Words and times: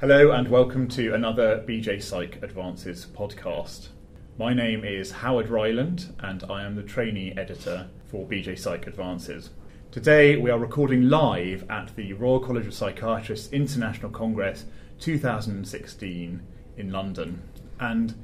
Hello, 0.00 0.30
and 0.30 0.48
welcome 0.48 0.88
to 0.88 1.12
another 1.12 1.62
BJPsych 1.68 2.42
Advances 2.42 3.04
podcast. 3.14 3.88
My 4.38 4.54
name 4.54 4.82
is 4.82 5.10
Howard 5.10 5.50
Ryland, 5.50 6.14
and 6.20 6.42
I 6.48 6.62
am 6.62 6.74
the 6.74 6.82
trainee 6.82 7.34
editor 7.36 7.86
for 8.06 8.26
BJPsych 8.26 8.86
Advances. 8.86 9.50
Today, 9.90 10.36
we 10.36 10.50
are 10.50 10.58
recording 10.58 11.10
live 11.10 11.66
at 11.68 11.94
the 11.96 12.14
Royal 12.14 12.40
College 12.40 12.66
of 12.66 12.72
Psychiatrists 12.72 13.52
International 13.52 14.10
Congress 14.10 14.64
2016 15.00 16.42
in 16.78 16.90
London. 16.90 17.42
And 17.78 18.14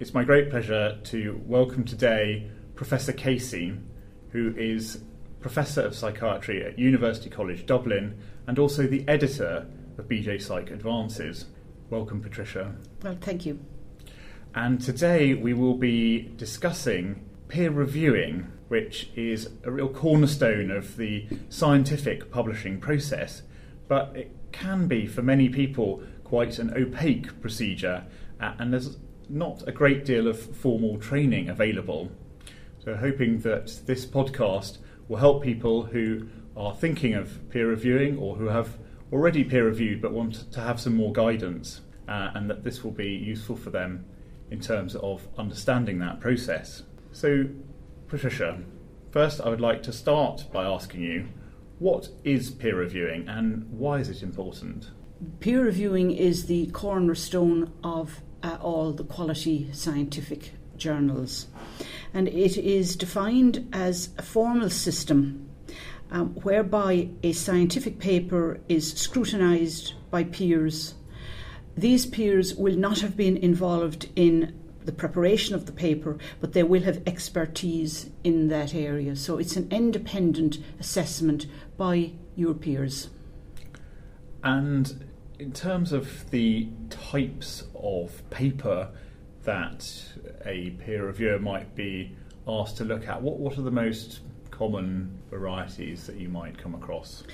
it's 0.00 0.14
my 0.14 0.24
great 0.24 0.48
pleasure 0.48 0.98
to 1.04 1.38
welcome 1.44 1.84
today 1.84 2.50
Professor 2.76 3.12
Casey, 3.12 3.74
who 4.30 4.54
is 4.56 5.02
Professor 5.40 5.82
of 5.82 5.94
Psychiatry 5.94 6.64
at 6.64 6.78
University 6.78 7.28
College 7.28 7.66
Dublin 7.66 8.18
and 8.46 8.58
also 8.58 8.86
the 8.86 9.06
editor 9.06 9.66
of 9.98 10.08
BJPsych 10.08 10.72
Advances. 10.72 11.46
Welcome, 11.90 12.20
Patricia. 12.20 12.74
Well, 13.02 13.16
thank 13.20 13.46
you. 13.46 13.60
And 14.54 14.80
today 14.80 15.34
we 15.34 15.54
will 15.54 15.76
be 15.76 16.32
discussing 16.36 17.24
peer 17.48 17.70
reviewing, 17.70 18.50
which 18.68 19.10
is 19.14 19.50
a 19.64 19.70
real 19.70 19.88
cornerstone 19.88 20.70
of 20.70 20.96
the 20.96 21.26
scientific 21.48 22.30
publishing 22.30 22.80
process, 22.80 23.42
but 23.86 24.16
it 24.16 24.34
can 24.52 24.88
be 24.88 25.06
for 25.06 25.22
many 25.22 25.48
people 25.48 26.02
quite 26.24 26.58
an 26.58 26.72
opaque 26.76 27.40
procedure, 27.40 28.04
uh, 28.40 28.54
and 28.58 28.72
there's 28.72 28.96
not 29.28 29.66
a 29.68 29.72
great 29.72 30.04
deal 30.04 30.26
of 30.26 30.40
formal 30.56 30.98
training 30.98 31.48
available. 31.48 32.10
So, 32.82 32.96
hoping 32.96 33.40
that 33.40 33.80
this 33.86 34.06
podcast 34.06 34.78
will 35.08 35.18
help 35.18 35.42
people 35.42 35.84
who 35.84 36.28
are 36.56 36.74
thinking 36.74 37.14
of 37.14 37.48
peer 37.50 37.68
reviewing 37.68 38.18
or 38.18 38.36
who 38.36 38.46
have 38.46 38.78
already 39.12 39.44
peer 39.44 39.64
reviewed 39.66 40.02
but 40.02 40.12
want 40.12 40.50
to 40.52 40.60
have 40.60 40.80
some 40.80 40.94
more 40.94 41.12
guidance, 41.12 41.80
uh, 42.08 42.30
and 42.34 42.48
that 42.50 42.64
this 42.64 42.82
will 42.84 42.92
be 42.92 43.08
useful 43.08 43.56
for 43.56 43.70
them 43.70 44.04
in 44.50 44.60
terms 44.60 44.94
of 44.96 45.26
understanding 45.38 45.98
that 45.98 46.20
process. 46.20 46.82
So, 47.12 47.46
Patricia, 48.08 48.58
first 49.10 49.40
I 49.40 49.48
would 49.48 49.60
like 49.60 49.82
to 49.84 49.92
start 49.92 50.46
by 50.52 50.64
asking 50.64 51.02
you 51.02 51.28
what 51.78 52.08
is 52.24 52.50
peer 52.50 52.76
reviewing 52.76 53.28
and 53.28 53.66
why 53.70 53.98
is 53.98 54.08
it 54.08 54.22
important? 54.22 54.90
Peer 55.40 55.62
reviewing 55.62 56.10
is 56.10 56.46
the 56.46 56.66
cornerstone 56.68 57.72
of 57.82 58.20
uh, 58.42 58.58
all 58.60 58.92
the 58.92 59.04
quality 59.04 59.68
scientific 59.72 60.52
journals, 60.76 61.48
and 62.12 62.28
it 62.28 62.56
is 62.56 62.96
defined 62.96 63.68
as 63.72 64.10
a 64.18 64.22
formal 64.22 64.70
system 64.70 65.45
um, 66.10 66.34
whereby 66.42 67.08
a 67.22 67.32
scientific 67.32 67.98
paper 67.98 68.60
is 68.68 68.92
scrutinised 68.92 69.94
by 70.10 70.24
peers. 70.24 70.94
These 71.76 72.06
peers 72.06 72.54
will 72.54 72.76
not 72.76 73.00
have 73.00 73.16
been 73.16 73.36
involved 73.36 74.08
in 74.16 74.58
the 74.84 74.92
preparation 74.92 75.54
of 75.54 75.66
the 75.66 75.72
paper, 75.72 76.16
but 76.40 76.52
they 76.52 76.62
will 76.62 76.82
have 76.82 77.02
expertise 77.06 78.08
in 78.22 78.48
that 78.48 78.74
area. 78.74 79.16
So 79.16 79.36
it's 79.38 79.56
an 79.56 79.68
independent 79.70 80.58
assessment 80.78 81.46
by 81.76 82.12
your 82.36 82.54
peers. 82.54 83.10
And 84.44 85.06
in 85.38 85.52
terms 85.52 85.92
of 85.92 86.30
the 86.30 86.68
types 86.88 87.64
of 87.74 88.22
paper 88.30 88.90
that 89.42 90.04
a 90.44 90.70
peer 90.70 91.06
reviewer 91.06 91.38
might 91.38 91.74
be 91.74 92.16
asked 92.46 92.76
to 92.78 92.84
look 92.84 93.08
at, 93.08 93.20
what, 93.20 93.38
what 93.38 93.58
are 93.58 93.62
the 93.62 93.70
most 93.70 94.20
common 94.56 95.18
varieties 95.30 96.06
that 96.06 96.16
you 96.16 96.28
might 96.28 96.56
come 96.56 96.74
across? 96.74 97.24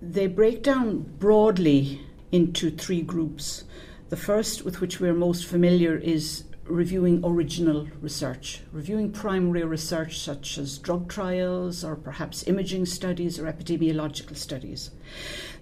They 0.00 0.26
break 0.26 0.62
down 0.62 1.00
broadly 1.18 2.00
into 2.30 2.70
three 2.70 3.02
groups. 3.02 3.64
The 4.08 4.16
first, 4.16 4.64
with 4.64 4.80
which 4.80 5.00
we're 5.00 5.14
most 5.14 5.46
familiar, 5.46 5.96
is 5.96 6.44
reviewing 6.64 7.20
original 7.24 7.88
research, 8.00 8.62
reviewing 8.72 9.12
primary 9.12 9.64
research 9.64 10.20
such 10.20 10.56
as 10.58 10.78
drug 10.78 11.08
trials 11.08 11.84
or 11.84 11.96
perhaps 11.96 12.46
imaging 12.46 12.86
studies 12.86 13.38
or 13.38 13.52
epidemiological 13.52 14.36
studies. 14.36 14.90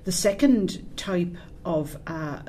The 0.04 0.12
second 0.12 0.96
type 0.96 1.36
of 1.64 1.96
uh, 2.06 2.42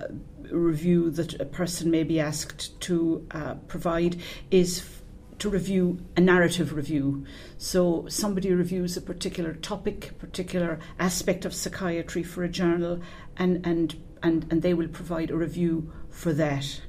review 0.51 1.09
that 1.11 1.39
a 1.39 1.45
person 1.45 1.89
may 1.89 2.03
be 2.03 2.19
asked 2.19 2.79
to 2.81 3.25
uh, 3.31 3.55
provide 3.67 4.19
is 4.51 5.00
to 5.41 5.49
review 5.49 5.99
a 6.15 6.21
narrative 6.21 6.71
review. 6.71 7.25
So 7.57 8.05
somebody 8.07 8.53
reviews 8.53 8.95
a 8.95 9.01
particular 9.01 9.55
topic, 9.55 10.11
particular 10.19 10.77
aspect 10.99 11.45
of 11.45 11.55
psychiatry 11.55 12.21
for 12.21 12.43
a 12.43 12.47
journal, 12.49 13.01
and 13.37 13.65
and 13.65 13.95
and, 14.21 14.45
and 14.51 14.61
they 14.61 14.75
will 14.75 14.87
provide 14.87 15.31
a 15.31 15.35
review 15.35 15.91
for 16.11 16.31
that. 16.33 16.81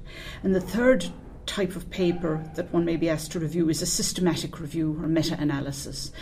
And 0.42 0.54
the 0.54 0.60
third 0.60 1.06
type 1.46 1.74
of 1.76 1.88
paper 1.88 2.44
that 2.54 2.70
one 2.74 2.84
may 2.84 2.96
be 2.96 3.08
asked 3.08 3.32
to 3.32 3.40
review 3.40 3.70
is 3.70 3.80
a 3.80 3.86
systematic 3.86 4.60
review 4.60 4.98
or 5.02 5.08
meta 5.08 5.36
analysis. 5.40 6.12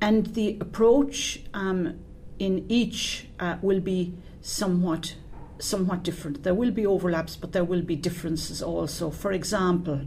And 0.00 0.26
the 0.34 0.58
approach 0.60 1.40
um, 1.54 2.00
in 2.40 2.66
each 2.68 3.28
uh, 3.38 3.58
will 3.62 3.80
be 3.80 4.14
somewhat 4.40 5.14
somewhat 5.60 6.02
different. 6.02 6.42
There 6.42 6.54
will 6.54 6.70
be 6.70 6.86
overlaps, 6.86 7.36
but 7.36 7.52
there 7.52 7.64
will 7.64 7.82
be 7.82 7.94
differences 7.94 8.62
also. 8.62 9.10
For 9.10 9.30
example, 9.30 10.00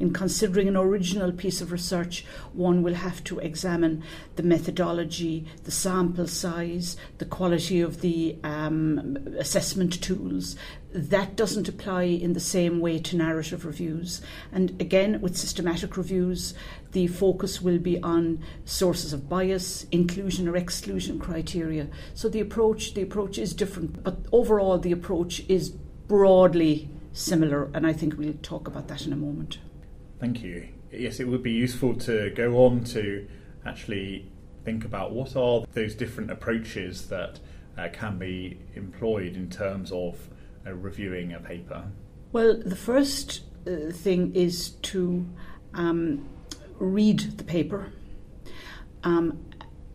in 0.00 0.12
considering 0.12 0.66
an 0.66 0.76
original 0.76 1.30
piece 1.30 1.60
of 1.60 1.70
research, 1.70 2.24
one 2.54 2.82
will 2.82 2.94
have 2.94 3.22
to 3.24 3.38
examine 3.38 4.02
the 4.36 4.42
methodology, 4.42 5.46
the 5.64 5.70
sample 5.70 6.26
size, 6.26 6.96
the 7.18 7.26
quality 7.26 7.82
of 7.82 8.00
the 8.00 8.36
um, 8.42 9.18
assessment 9.38 10.02
tools. 10.02 10.56
That 10.92 11.36
doesn't 11.36 11.68
apply 11.68 12.04
in 12.04 12.32
the 12.32 12.40
same 12.40 12.80
way 12.80 12.98
to 12.98 13.16
narrative 13.16 13.66
reviews. 13.66 14.22
And 14.50 14.80
again, 14.80 15.20
with 15.20 15.36
systematic 15.36 15.96
reviews, 15.98 16.54
the 16.92 17.06
focus 17.06 17.60
will 17.60 17.78
be 17.78 18.02
on 18.02 18.42
sources 18.64 19.12
of 19.12 19.28
bias, 19.28 19.84
inclusion 19.92 20.48
or 20.48 20.56
exclusion 20.56 21.18
criteria. 21.18 21.88
So 22.14 22.28
the 22.28 22.40
approach, 22.40 22.94
the 22.94 23.02
approach 23.02 23.36
is 23.36 23.52
different, 23.52 24.02
but 24.02 24.16
overall 24.32 24.78
the 24.78 24.92
approach 24.92 25.44
is 25.46 25.68
broadly 25.68 26.88
similar, 27.12 27.70
and 27.74 27.86
I 27.86 27.92
think 27.92 28.16
we'll 28.16 28.32
talk 28.42 28.66
about 28.66 28.88
that 28.88 29.06
in 29.06 29.12
a 29.12 29.16
moment. 29.16 29.58
Thank 30.20 30.42
you. 30.42 30.68
Yes, 30.92 31.18
it 31.18 31.26
would 31.26 31.42
be 31.42 31.52
useful 31.52 31.94
to 31.94 32.30
go 32.30 32.66
on 32.66 32.84
to 32.84 33.26
actually 33.64 34.30
think 34.64 34.84
about 34.84 35.12
what 35.12 35.34
are 35.34 35.64
those 35.72 35.94
different 35.94 36.30
approaches 36.30 37.08
that 37.08 37.40
uh, 37.78 37.88
can 37.90 38.18
be 38.18 38.58
employed 38.74 39.34
in 39.34 39.48
terms 39.48 39.90
of 39.90 40.28
uh, 40.66 40.74
reviewing 40.74 41.32
a 41.32 41.40
paper. 41.40 41.84
Well, 42.32 42.60
the 42.62 42.76
first 42.76 43.40
uh, 43.66 43.92
thing 43.92 44.34
is 44.34 44.70
to 44.82 45.26
um, 45.72 46.28
read 46.78 47.38
the 47.38 47.44
paper, 47.44 47.90
um, 49.02 49.42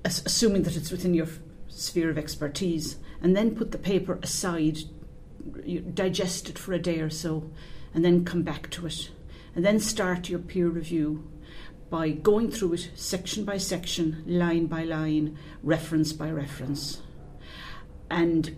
assuming 0.03 0.63
that 0.63 0.75
it's 0.75 0.89
within 0.89 1.13
your 1.13 1.27
sphere 1.67 2.09
of 2.09 2.17
expertise, 2.17 2.97
and 3.21 3.35
then 3.35 3.55
put 3.55 3.71
the 3.71 3.77
paper 3.77 4.17
aside, 4.23 4.79
digest 5.93 6.49
it 6.49 6.57
for 6.57 6.73
a 6.73 6.79
day 6.79 6.99
or 6.99 7.11
so, 7.11 7.51
and 7.93 8.03
then 8.03 8.25
come 8.25 8.41
back 8.41 8.71
to 8.71 8.87
it 8.87 9.11
and 9.55 9.65
then 9.65 9.79
start 9.79 10.29
your 10.29 10.39
peer 10.39 10.67
review 10.67 11.27
by 11.89 12.09
going 12.09 12.51
through 12.51 12.73
it 12.73 12.91
section 12.95 13.45
by 13.45 13.57
section, 13.57 14.23
line 14.27 14.65
by 14.65 14.83
line, 14.83 15.37
reference 15.63 16.11
by 16.11 16.29
reference. 16.29 17.01
And 18.09 18.55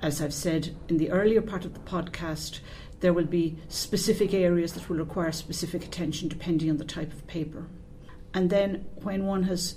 as 0.00 0.22
I've 0.22 0.34
said 0.34 0.74
in 0.88 0.96
the 0.96 1.10
earlier 1.10 1.42
part 1.42 1.64
of 1.64 1.74
the 1.74 1.80
podcast, 1.80 2.60
there 3.00 3.12
will 3.12 3.26
be 3.26 3.58
specific 3.68 4.32
areas 4.32 4.72
that 4.72 4.88
will 4.88 4.96
require 4.96 5.32
specific 5.32 5.84
attention 5.84 6.28
depending 6.28 6.70
on 6.70 6.78
the 6.78 6.84
type 6.84 7.12
of 7.12 7.26
paper. 7.26 7.66
And 8.34 8.50
then 8.50 8.86
when 9.02 9.26
one 9.26 9.44
has 9.44 9.76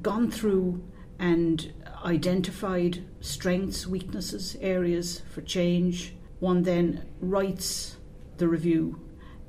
gone 0.00 0.30
through 0.30 0.82
and 1.18 1.72
identified 2.04 3.04
strengths, 3.20 3.86
weaknesses, 3.86 4.56
areas 4.60 5.22
for 5.32 5.40
change, 5.42 6.14
one 6.38 6.62
then 6.62 7.06
writes 7.20 7.96
the 8.36 8.48
review 8.48 9.00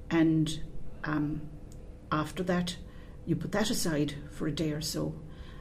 and 0.10 0.62
um, 1.04 1.42
after 2.12 2.44
that, 2.44 2.76
you 3.26 3.36
put 3.36 3.52
that 3.52 3.70
aside 3.70 4.16
for 4.32 4.48
a 4.48 4.52
day 4.52 4.72
or 4.72 4.82
so 4.82 5.14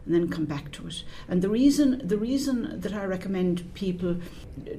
and 0.09 0.15
then 0.15 0.29
come 0.29 0.47
back 0.47 0.73
to 0.73 0.87
it. 0.87 1.05
And 1.29 1.43
the 1.43 1.51
reason 1.51 2.01
the 2.03 2.17
reason 2.17 2.81
that 2.81 2.95
I 2.95 3.05
recommend 3.05 3.75
people 3.75 4.17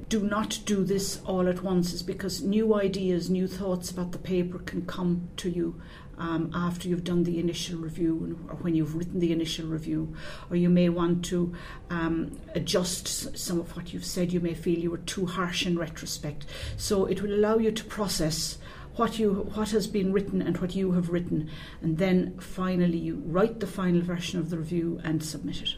do 0.08 0.20
not 0.20 0.58
do 0.64 0.84
this 0.84 1.20
all 1.24 1.48
at 1.48 1.62
once 1.62 1.92
is 1.92 2.02
because 2.02 2.42
new 2.42 2.74
ideas, 2.74 3.30
new 3.30 3.46
thoughts 3.46 3.90
about 3.90 4.10
the 4.10 4.18
paper 4.18 4.58
can 4.58 4.84
come 4.86 5.28
to 5.36 5.48
you 5.48 5.80
um, 6.18 6.50
after 6.52 6.88
you've 6.88 7.04
done 7.04 7.22
the 7.22 7.38
initial 7.38 7.78
review 7.78 8.38
or 8.48 8.56
when 8.56 8.74
you've 8.74 8.96
written 8.96 9.20
the 9.20 9.32
initial 9.32 9.66
review, 9.66 10.14
or 10.50 10.56
you 10.56 10.68
may 10.68 10.88
want 10.88 11.24
to 11.26 11.54
um, 11.90 12.38
adjust 12.54 13.38
some 13.38 13.60
of 13.60 13.74
what 13.76 13.92
you've 13.92 14.04
said. 14.04 14.32
You 14.32 14.40
may 14.40 14.54
feel 14.54 14.80
you 14.80 14.90
were 14.90 14.98
too 14.98 15.26
harsh 15.26 15.64
in 15.64 15.78
retrospect. 15.78 16.44
So 16.76 17.06
it 17.06 17.22
will 17.22 17.32
allow 17.32 17.58
you 17.58 17.70
to 17.70 17.84
process 17.84 18.58
what 19.00 19.18
you 19.18 19.32
what 19.54 19.70
has 19.70 19.86
been 19.86 20.12
written 20.12 20.42
and 20.42 20.58
what 20.58 20.76
you 20.76 20.92
have 20.92 21.08
written, 21.08 21.50
and 21.80 21.96
then 21.96 22.38
finally 22.38 22.98
you 22.98 23.22
write 23.24 23.58
the 23.58 23.66
final 23.66 24.02
version 24.02 24.38
of 24.38 24.50
the 24.50 24.58
review 24.58 25.00
and 25.02 25.24
submit 25.24 25.62
it. 25.62 25.74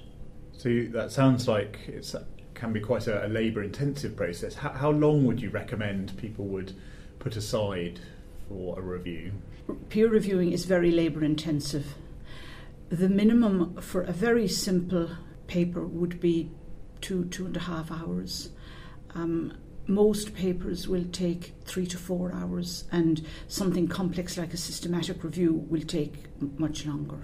So 0.58 0.86
that 0.90 1.12
sounds 1.12 1.46
like 1.46 1.78
it 1.86 2.12
can 2.54 2.72
be 2.72 2.80
quite 2.80 3.06
a, 3.06 3.24
a 3.24 3.28
labour 3.28 3.62
intensive 3.62 4.16
process. 4.16 4.54
How, 4.56 4.70
how 4.70 4.90
long 4.90 5.24
would 5.26 5.40
you 5.40 5.50
recommend 5.50 6.16
people 6.16 6.46
would 6.46 6.74
put 7.20 7.36
aside 7.36 8.00
for 8.48 8.76
a 8.76 8.82
review? 8.82 9.30
Peer 9.88 10.08
reviewing 10.08 10.50
is 10.50 10.64
very 10.64 10.90
labour 10.90 11.22
intensive. 11.22 11.94
The 12.88 13.08
minimum 13.08 13.80
for 13.80 14.02
a 14.02 14.12
very 14.12 14.48
simple 14.48 15.10
paper 15.46 15.86
would 15.86 16.20
be 16.20 16.50
two, 17.00 17.26
two 17.26 17.46
and 17.46 17.56
a 17.56 17.60
half 17.60 17.92
hours. 17.92 18.50
Um, 19.14 19.56
most 19.92 20.34
papers 20.34 20.88
will 20.88 21.04
take 21.12 21.54
three 21.64 21.86
to 21.86 21.98
four 21.98 22.32
hours, 22.32 22.84
and 22.90 23.24
something 23.48 23.88
complex 23.88 24.38
like 24.38 24.54
a 24.54 24.56
systematic 24.56 25.22
review 25.22 25.66
will 25.68 25.82
take 25.82 26.24
much 26.58 26.86
longer. 26.86 27.18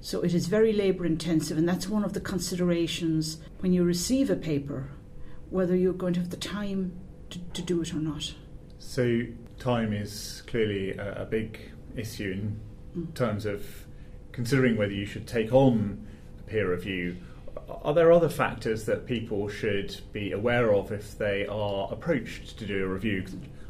So 0.00 0.22
it 0.22 0.34
is 0.34 0.46
very 0.46 0.72
labour 0.72 1.06
intensive, 1.06 1.58
and 1.58 1.68
that's 1.68 1.88
one 1.88 2.04
of 2.04 2.12
the 2.12 2.20
considerations 2.20 3.38
when 3.60 3.72
you 3.72 3.84
receive 3.84 4.30
a 4.30 4.36
paper, 4.36 4.90
whether 5.50 5.74
you're 5.74 5.92
going 5.92 6.14
to 6.14 6.20
have 6.20 6.30
the 6.30 6.36
time 6.36 6.92
to, 7.30 7.38
to 7.38 7.62
do 7.62 7.82
it 7.82 7.92
or 7.92 7.98
not. 7.98 8.34
So, 8.78 9.22
time 9.58 9.92
is 9.92 10.42
clearly 10.46 10.92
a, 10.92 11.22
a 11.22 11.24
big 11.24 11.72
issue 11.96 12.32
in 12.32 12.60
mm. 12.96 13.14
terms 13.14 13.46
of 13.46 13.86
considering 14.32 14.76
whether 14.76 14.92
you 14.92 15.06
should 15.06 15.26
take 15.26 15.52
on 15.52 16.06
a 16.38 16.42
peer 16.42 16.70
review 16.70 17.16
are 17.68 17.94
there 17.94 18.12
other 18.12 18.28
factors 18.28 18.84
that 18.84 19.06
people 19.06 19.48
should 19.48 20.00
be 20.12 20.32
aware 20.32 20.74
of 20.74 20.92
if 20.92 21.16
they 21.16 21.46
are 21.46 21.88
approached 21.90 22.58
to 22.58 22.66
do 22.66 22.84
a 22.84 22.88
review? 22.88 23.24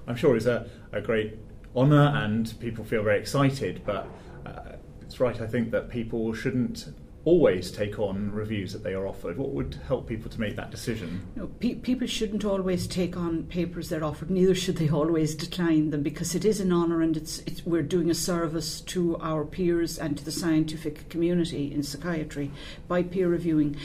I'm 0.06 0.16
sure 0.16 0.36
it's 0.36 0.46
a, 0.46 0.68
a 0.92 1.00
great 1.00 1.38
honour 1.74 2.12
and 2.14 2.52
people 2.60 2.84
feel 2.84 3.02
very 3.02 3.18
excited, 3.18 3.82
but 3.84 4.08
uh, 4.44 4.76
it's 5.02 5.20
right, 5.20 5.40
I 5.40 5.46
think, 5.46 5.70
that 5.70 5.88
people 5.88 6.32
shouldn't 6.32 6.88
always 7.26 7.72
take 7.72 7.98
on 7.98 8.30
reviews 8.30 8.72
that 8.72 8.84
they 8.84 8.94
are 8.94 9.06
offered? 9.06 9.36
What 9.36 9.50
would 9.50 9.80
help 9.88 10.06
people 10.06 10.30
to 10.30 10.40
make 10.40 10.54
that 10.54 10.70
decision? 10.70 11.26
No, 11.34 11.48
pe- 11.48 11.74
people 11.74 12.06
shouldn't 12.06 12.44
always 12.44 12.86
take 12.86 13.16
on 13.16 13.42
papers 13.42 13.88
they're 13.88 14.04
offered. 14.04 14.30
Neither 14.30 14.54
should 14.54 14.76
they 14.76 14.88
always 14.88 15.34
decline 15.34 15.90
them 15.90 16.02
because 16.02 16.36
it 16.36 16.44
is 16.44 16.60
an 16.60 16.72
honour 16.72 17.02
and 17.02 17.16
it's, 17.16 17.40
it's, 17.40 17.66
we're 17.66 17.82
doing 17.82 18.10
a 18.10 18.14
service 18.14 18.80
to 18.82 19.16
our 19.18 19.44
peers 19.44 19.98
and 19.98 20.16
to 20.16 20.24
the 20.24 20.30
scientific 20.30 21.08
community 21.08 21.72
in 21.74 21.82
psychiatry 21.82 22.52
by 22.86 23.02
peer 23.02 23.28
reviewing. 23.28 23.76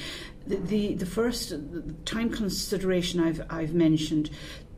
The, 0.45 0.57
the, 0.57 0.93
the 0.93 1.05
first 1.07 1.51
time 2.05 2.29
consideration 2.29 3.19
I've, 3.19 3.41
I've 3.49 3.73
mentioned. 3.73 4.29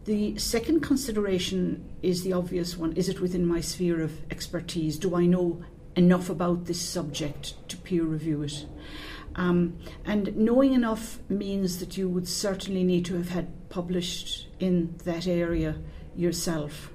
The 0.06 0.38
second 0.38 0.82
consideration 0.82 1.84
is 2.02 2.24
the 2.24 2.32
obvious 2.32 2.78
one. 2.78 2.94
Is 2.94 3.10
it 3.10 3.20
within 3.20 3.46
my 3.46 3.60
sphere 3.60 4.02
of 4.02 4.14
expertise? 4.32 4.98
Do 4.98 5.16
I 5.16 5.26
know 5.26 5.64
enough 5.96 6.30
about 6.30 6.66
this 6.66 6.82
subject 6.82 7.56
to 7.70 7.78
peer 7.78 8.04
review 8.04 8.44
it. 8.44 8.66
Um, 9.36 9.78
and 10.06 10.36
knowing 10.36 10.74
enough 10.74 11.20
means 11.30 11.80
that 11.80 11.98
you 11.98 12.08
would 12.08 12.28
certainly 12.28 12.84
need 12.84 13.06
to 13.06 13.16
have 13.16 13.30
had 13.30 13.70
published 13.70 14.48
in 14.60 14.96
that 15.06 15.28
area 15.28 15.76
yourself. 16.16 16.92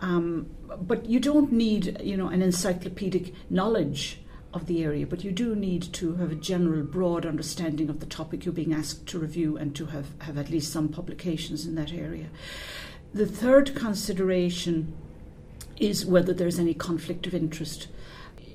Um, 0.00 0.50
but 0.80 1.06
you 1.06 1.20
don't 1.20 1.52
need, 1.52 2.00
you 2.02 2.16
know, 2.16 2.28
an 2.28 2.42
encyclopedic 2.42 3.32
knowledge 3.48 4.20
of 4.52 4.66
the 4.66 4.84
area, 4.84 5.06
but 5.06 5.24
you 5.24 5.32
do 5.32 5.56
need 5.56 5.92
to 5.94 6.14
have 6.16 6.30
a 6.30 6.36
general, 6.36 6.84
broad 6.84 7.26
understanding 7.26 7.88
of 7.88 8.00
the 8.00 8.06
topic 8.06 8.44
you're 8.44 8.54
being 8.54 8.74
asked 8.74 9.06
to 9.06 9.18
review 9.18 9.56
and 9.56 9.74
to 9.74 9.86
have, 9.86 10.06
have 10.20 10.38
at 10.38 10.50
least 10.50 10.72
some 10.72 10.88
publications 10.88 11.66
in 11.66 11.74
that 11.74 11.92
area. 11.92 12.26
The 13.12 13.26
third 13.26 13.74
consideration 13.74 14.94
is 15.78 16.06
whether 16.06 16.32
there's 16.32 16.58
any 16.58 16.74
conflict 16.74 17.26
of 17.26 17.34
interest 17.34 17.88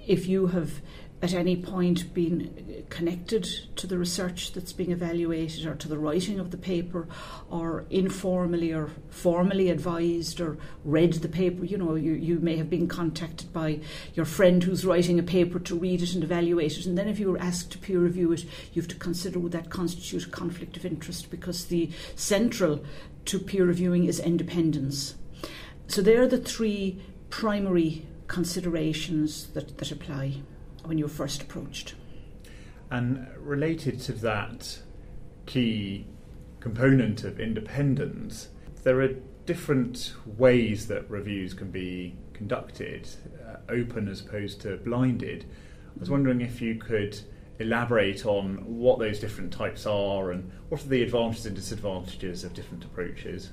if 0.09 0.27
you 0.27 0.47
have 0.47 0.81
at 1.21 1.33
any 1.33 1.55
point 1.55 2.13
been 2.13 2.85
connected 2.89 3.43
to 3.75 3.85
the 3.85 3.97
research 3.97 4.53
that's 4.53 4.73
being 4.73 4.91
evaluated 4.91 5.65
or 5.67 5.75
to 5.75 5.87
the 5.87 5.97
writing 5.97 6.39
of 6.39 6.49
the 6.49 6.57
paper 6.57 7.07
or 7.49 7.85
informally 7.89 8.73
or 8.73 8.89
formally 9.09 9.69
advised 9.69 10.41
or 10.41 10.57
read 10.83 11.13
the 11.13 11.27
paper 11.27 11.63
you 11.63 11.77
know 11.77 11.93
you, 11.95 12.13
you 12.13 12.39
may 12.39 12.55
have 12.55 12.69
been 12.69 12.87
contacted 12.87 13.51
by 13.53 13.79
your 14.15 14.25
friend 14.25 14.63
who's 14.63 14.85
writing 14.85 15.19
a 15.19 15.23
paper 15.23 15.59
to 15.59 15.77
read 15.77 16.01
it 16.01 16.15
and 16.15 16.23
evaluate 16.23 16.77
it. 16.77 16.85
And 16.85 16.97
then 16.97 17.09
if 17.09 17.19
you 17.19 17.31
were 17.31 17.39
asked 17.39 17.71
to 17.73 17.77
peer 17.77 17.99
review 17.99 18.31
it 18.31 18.45
you 18.73 18.81
have 18.81 18.89
to 18.89 18.95
consider 18.95 19.37
would 19.37 19.51
that 19.51 19.69
constitute 19.69 20.25
a 20.25 20.29
conflict 20.29 20.75
of 20.75 20.85
interest 20.85 21.29
because 21.29 21.65
the 21.65 21.91
central 22.15 22.83
to 23.25 23.37
peer 23.37 23.65
reviewing 23.65 24.05
is 24.05 24.19
independence. 24.19 25.15
So 25.87 26.01
there 26.01 26.21
are 26.21 26.27
the 26.27 26.37
three 26.37 26.99
primary 27.29 28.05
considerations 28.29 29.47
that, 29.47 29.77
that 29.79 29.91
apply 29.91 30.35
when 30.85 30.97
you're 30.97 31.09
first 31.09 31.41
approached. 31.41 31.95
And 32.89 33.27
related 33.37 33.99
to 34.01 34.13
that 34.13 34.79
key 35.45 36.05
component 36.61 37.23
of 37.25 37.39
independence, 37.39 38.49
there 38.83 39.01
are 39.01 39.09
different 39.45 40.13
ways 40.37 40.87
that 40.87 41.09
reviews 41.09 41.53
can 41.53 41.71
be 41.71 42.15
conducted, 42.33 43.09
uh, 43.45 43.57
open 43.67 44.07
as 44.07 44.21
opposed 44.21 44.61
to 44.61 44.77
blinded. 44.77 45.45
I 45.95 45.99
was 45.99 46.09
wondering 46.09 46.39
if 46.39 46.61
you 46.61 46.75
could 46.75 47.19
elaborate 47.59 48.25
on 48.25 48.57
what 48.63 48.99
those 48.99 49.19
different 49.19 49.51
types 49.51 49.85
are 49.85 50.31
and 50.31 50.49
what 50.69 50.85
are 50.85 50.87
the 50.87 51.03
advantages 51.03 51.45
and 51.45 51.55
disadvantages 51.55 52.43
of 52.43 52.53
different 52.53 52.85
approaches. 52.85 53.49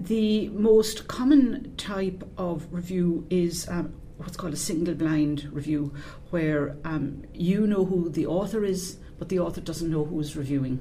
The 0.00 0.48
most 0.48 1.08
common 1.08 1.76
type 1.76 2.26
of 2.38 2.72
review 2.72 3.26
is 3.28 3.68
um, 3.68 3.92
what's 4.16 4.34
called 4.34 4.54
a 4.54 4.56
single 4.56 4.94
blind 4.94 5.52
review, 5.52 5.92
where 6.30 6.74
um, 6.86 7.24
you 7.34 7.66
know 7.66 7.84
who 7.84 8.08
the 8.08 8.26
author 8.26 8.64
is, 8.64 8.96
but 9.18 9.28
the 9.28 9.38
author 9.38 9.60
doesn't 9.60 9.90
know 9.90 10.06
who 10.06 10.18
is 10.18 10.36
reviewing. 10.36 10.80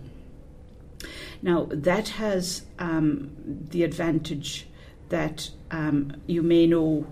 Now, 1.42 1.68
that 1.70 2.08
has 2.10 2.64
um, 2.80 3.36
the 3.72 3.84
advantage 3.84 4.68
that 5.10 5.50
um, 5.70 6.16
you 6.26 6.42
may 6.42 6.66
know 6.66 7.06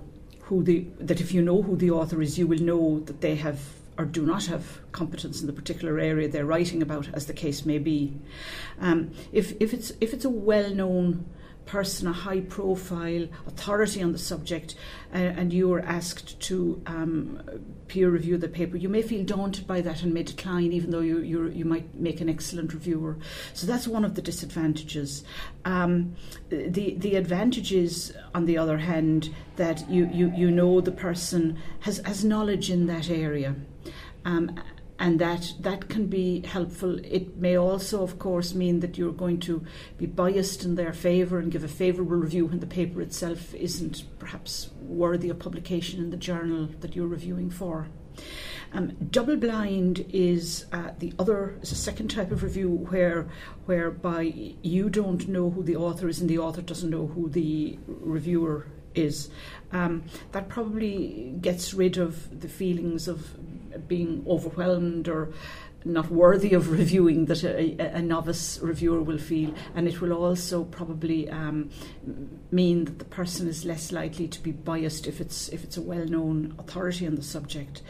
who 0.43 0.63
the 0.63 0.87
that 0.99 1.19
if 1.19 1.33
you 1.33 1.41
know 1.41 1.61
who 1.61 1.75
the 1.75 1.91
author 1.91 2.21
is, 2.21 2.39
you 2.39 2.47
will 2.47 2.59
know 2.59 3.01
that 3.01 3.19
they 3.19 3.35
have 3.35 3.59
or 3.97 4.05
do 4.05 4.25
not 4.25 4.45
have 4.45 4.79
competence 4.93 5.41
in 5.41 5.47
the 5.47 5.53
particular 5.53 5.99
area 5.99 6.29
they're 6.29 6.45
writing 6.45 6.81
about, 6.81 7.09
as 7.13 7.25
the 7.25 7.33
case 7.33 7.65
may 7.65 7.79
be. 7.79 8.13
Um, 8.79 9.11
if 9.33 9.59
if 9.59 9.73
it's 9.73 9.91
if 9.99 10.13
it's 10.13 10.23
a 10.23 10.29
well 10.29 10.73
known 10.73 11.25
person, 11.67 12.07
a 12.07 12.13
high 12.13 12.39
profile 12.39 13.27
authority 13.45 14.01
on 14.01 14.11
the 14.11 14.17
subject, 14.17 14.75
uh, 15.13 15.17
and 15.17 15.53
you 15.53 15.71
are 15.73 15.81
asked 15.81 16.39
to 16.39 16.81
um, 16.87 17.39
peer 17.87 18.09
review 18.09 18.37
the 18.37 18.47
paper, 18.47 18.77
you 18.77 18.89
may 18.89 19.01
feel 19.01 19.23
daunted 19.23 19.67
by 19.67 19.81
that 19.81 20.03
and 20.03 20.13
may 20.13 20.23
decline, 20.23 20.73
even 20.73 20.91
though 20.91 21.01
you, 21.01 21.47
you 21.47 21.65
might 21.65 21.93
make 21.95 22.21
an 22.21 22.29
excellent 22.29 22.73
reviewer. 22.73 23.17
So 23.53 23.67
that's 23.67 23.87
one 23.87 24.03
of 24.03 24.15
the 24.15 24.21
disadvantages. 24.21 25.23
Um, 25.65 26.15
the, 26.49 26.95
the 26.95 27.15
advantage 27.15 27.71
is, 27.73 28.13
on 28.33 28.45
the 28.45 28.57
other 28.57 28.77
hand, 28.77 29.33
that 29.57 29.89
you, 29.89 30.09
you, 30.11 30.31
you 30.35 30.51
know 30.51 30.81
the 30.81 30.91
person 30.91 31.59
has, 31.81 31.99
has 31.99 32.23
knowledge 32.23 32.69
in 32.69 32.87
that 32.87 33.09
area. 33.09 33.55
Um, 34.25 34.59
and 34.99 35.19
that 35.19 35.53
that 35.59 35.89
can 35.89 36.07
be 36.07 36.41
helpful. 36.41 36.99
It 36.99 37.37
may 37.37 37.57
also, 37.57 38.03
of 38.03 38.17
course, 38.19 38.53
mean 38.53 38.79
that 38.79 38.97
you're 38.97 39.11
going 39.11 39.39
to 39.41 39.63
be 39.97 40.05
biased 40.05 40.63
in 40.63 40.75
their 40.75 40.93
favour 40.93 41.39
and 41.39 41.51
give 41.51 41.63
a 41.63 41.67
favourable 41.67 42.15
review 42.15 42.45
when 42.45 42.59
the 42.59 42.67
paper 42.67 43.01
itself 43.01 43.53
isn't 43.53 44.03
perhaps 44.19 44.69
worthy 44.81 45.29
of 45.29 45.39
publication 45.39 45.99
in 46.03 46.09
the 46.09 46.17
journal 46.17 46.69
that 46.81 46.95
you're 46.95 47.07
reviewing 47.07 47.49
for. 47.49 47.87
Um, 48.73 48.97
double 49.11 49.37
blind 49.37 50.05
is 50.11 50.65
uh, 50.73 50.91
the 50.99 51.13
other 51.19 51.57
is 51.61 51.71
a 51.71 51.75
second 51.75 52.09
type 52.09 52.31
of 52.31 52.43
review 52.43 52.69
where 52.89 53.27
whereby 53.65 54.21
you 54.61 54.89
don't 54.89 55.27
know 55.27 55.49
who 55.49 55.63
the 55.63 55.77
author 55.77 56.09
is 56.09 56.19
and 56.19 56.29
the 56.29 56.39
author 56.39 56.61
doesn't 56.61 56.89
know 56.89 57.07
who 57.07 57.29
the 57.29 57.79
reviewer 57.87 58.67
is. 58.93 59.29
Um, 59.71 60.03
that 60.31 60.49
probably 60.49 61.35
gets 61.39 61.73
rid 61.73 61.97
of 61.97 62.41
the 62.41 62.49
feelings 62.49 63.07
of 63.07 63.46
being 63.77 64.23
overwhelmed 64.27 65.07
or 65.07 65.33
not 65.87 66.11
worthy 66.11 66.53
of 66.53 66.71
reviewing 66.71 67.25
that 67.25 67.43
a, 67.43 67.77
a, 67.95 68.01
novice 68.01 68.59
reviewer 68.61 69.01
will 69.01 69.17
feel, 69.17 69.53
and 69.75 69.87
it 69.87 70.01
will 70.01 70.13
also 70.13 70.63
probably 70.63 71.29
um, 71.29 71.69
mean 72.51 72.85
that 72.85 72.99
the 72.99 73.05
person 73.05 73.47
is 73.47 73.65
less 73.65 73.91
likely 73.91 74.27
to 74.27 74.41
be 74.41 74.51
biased 74.51 75.07
if 75.07 75.21
it's 75.21 75.49
if 75.49 75.63
it's 75.63 75.77
a 75.77 75.81
well-known 75.81 76.55
authority 76.59 77.07
on 77.07 77.15
the 77.15 77.23
subject. 77.23 77.81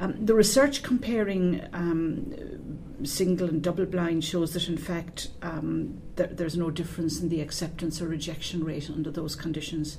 Um, 0.00 0.24
the 0.24 0.34
research 0.34 0.82
comparing 0.82 1.66
um, 1.72 3.04
single 3.04 3.48
and 3.48 3.62
double 3.62 3.86
blind 3.86 4.24
shows 4.24 4.52
that 4.54 4.68
in 4.68 4.78
fact 4.78 5.28
um, 5.42 6.00
th- 6.16 6.30
there's 6.32 6.56
no 6.56 6.70
difference 6.70 7.20
in 7.20 7.28
the 7.28 7.40
acceptance 7.40 8.00
or 8.00 8.08
rejection 8.08 8.64
rate 8.64 8.90
under 8.90 9.10
those 9.10 9.36
conditions. 9.36 9.98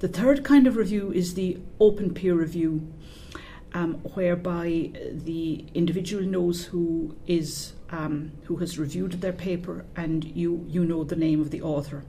The 0.00 0.08
third 0.08 0.44
kind 0.44 0.66
of 0.66 0.76
review 0.76 1.12
is 1.12 1.34
the 1.34 1.58
open 1.78 2.14
peer 2.14 2.34
review 2.34 2.92
um, 3.74 3.94
whereby 4.14 4.90
the 5.12 5.64
individual 5.74 6.24
knows 6.24 6.66
who 6.66 7.16
is 7.26 7.72
um, 7.90 8.32
who 8.44 8.56
has 8.56 8.78
reviewed 8.78 9.12
their 9.12 9.32
paper, 9.32 9.84
and 9.96 10.24
you 10.24 10.64
you 10.68 10.84
know 10.84 11.04
the 11.04 11.16
name 11.16 11.40
of 11.40 11.50
the 11.50 11.62
author. 11.62 12.04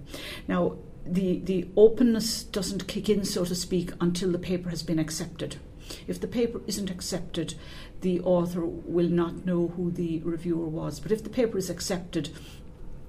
Now, 0.47 0.77
the 1.05 1.39
the 1.39 1.67
openness 1.75 2.43
doesn't 2.43 2.87
kick 2.87 3.09
in, 3.09 3.23
so 3.25 3.45
to 3.45 3.55
speak, 3.55 3.91
until 3.99 4.31
the 4.31 4.39
paper 4.39 4.69
has 4.69 4.83
been 4.83 4.99
accepted. 4.99 5.57
If 6.07 6.19
the 6.21 6.27
paper 6.27 6.61
isn't 6.67 6.91
accepted, 6.91 7.55
the 8.01 8.19
author 8.21 8.63
will 8.63 9.09
not 9.09 9.45
know 9.45 9.69
who 9.69 9.89
the 9.91 10.19
reviewer 10.19 10.67
was. 10.67 10.99
But 10.99 11.11
if 11.11 11.23
the 11.23 11.29
paper 11.29 11.57
is 11.57 11.69
accepted, 11.69 12.29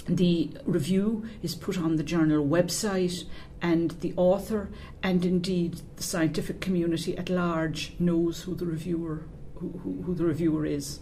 the 0.06 0.50
review 0.64 1.28
is 1.42 1.54
put 1.54 1.78
on 1.78 1.96
the 1.96 2.02
journal 2.02 2.46
website, 2.46 3.24
and 3.62 3.90
the 4.00 4.14
author 4.16 4.70
and 5.02 5.24
indeed 5.24 5.80
the 5.96 6.02
scientific 6.02 6.60
community 6.60 7.16
at 7.16 7.28
large 7.28 7.94
knows 7.98 8.42
who 8.42 8.54
the 8.54 8.66
reviewer 8.66 9.24
who, 9.56 9.68
who, 9.82 10.02
who 10.02 10.14
the 10.14 10.24
reviewer 10.24 10.64
is. 10.64 11.00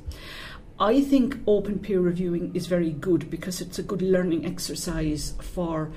I 0.80 1.00
think 1.00 1.38
open 1.46 1.80
peer 1.80 2.00
reviewing 2.00 2.54
is 2.54 2.68
very 2.68 2.90
good 2.90 3.30
because 3.30 3.60
it's 3.60 3.78
a 3.78 3.82
good 3.82 4.02
learning 4.02 4.46
exercise 4.46 5.34
for 5.40 5.90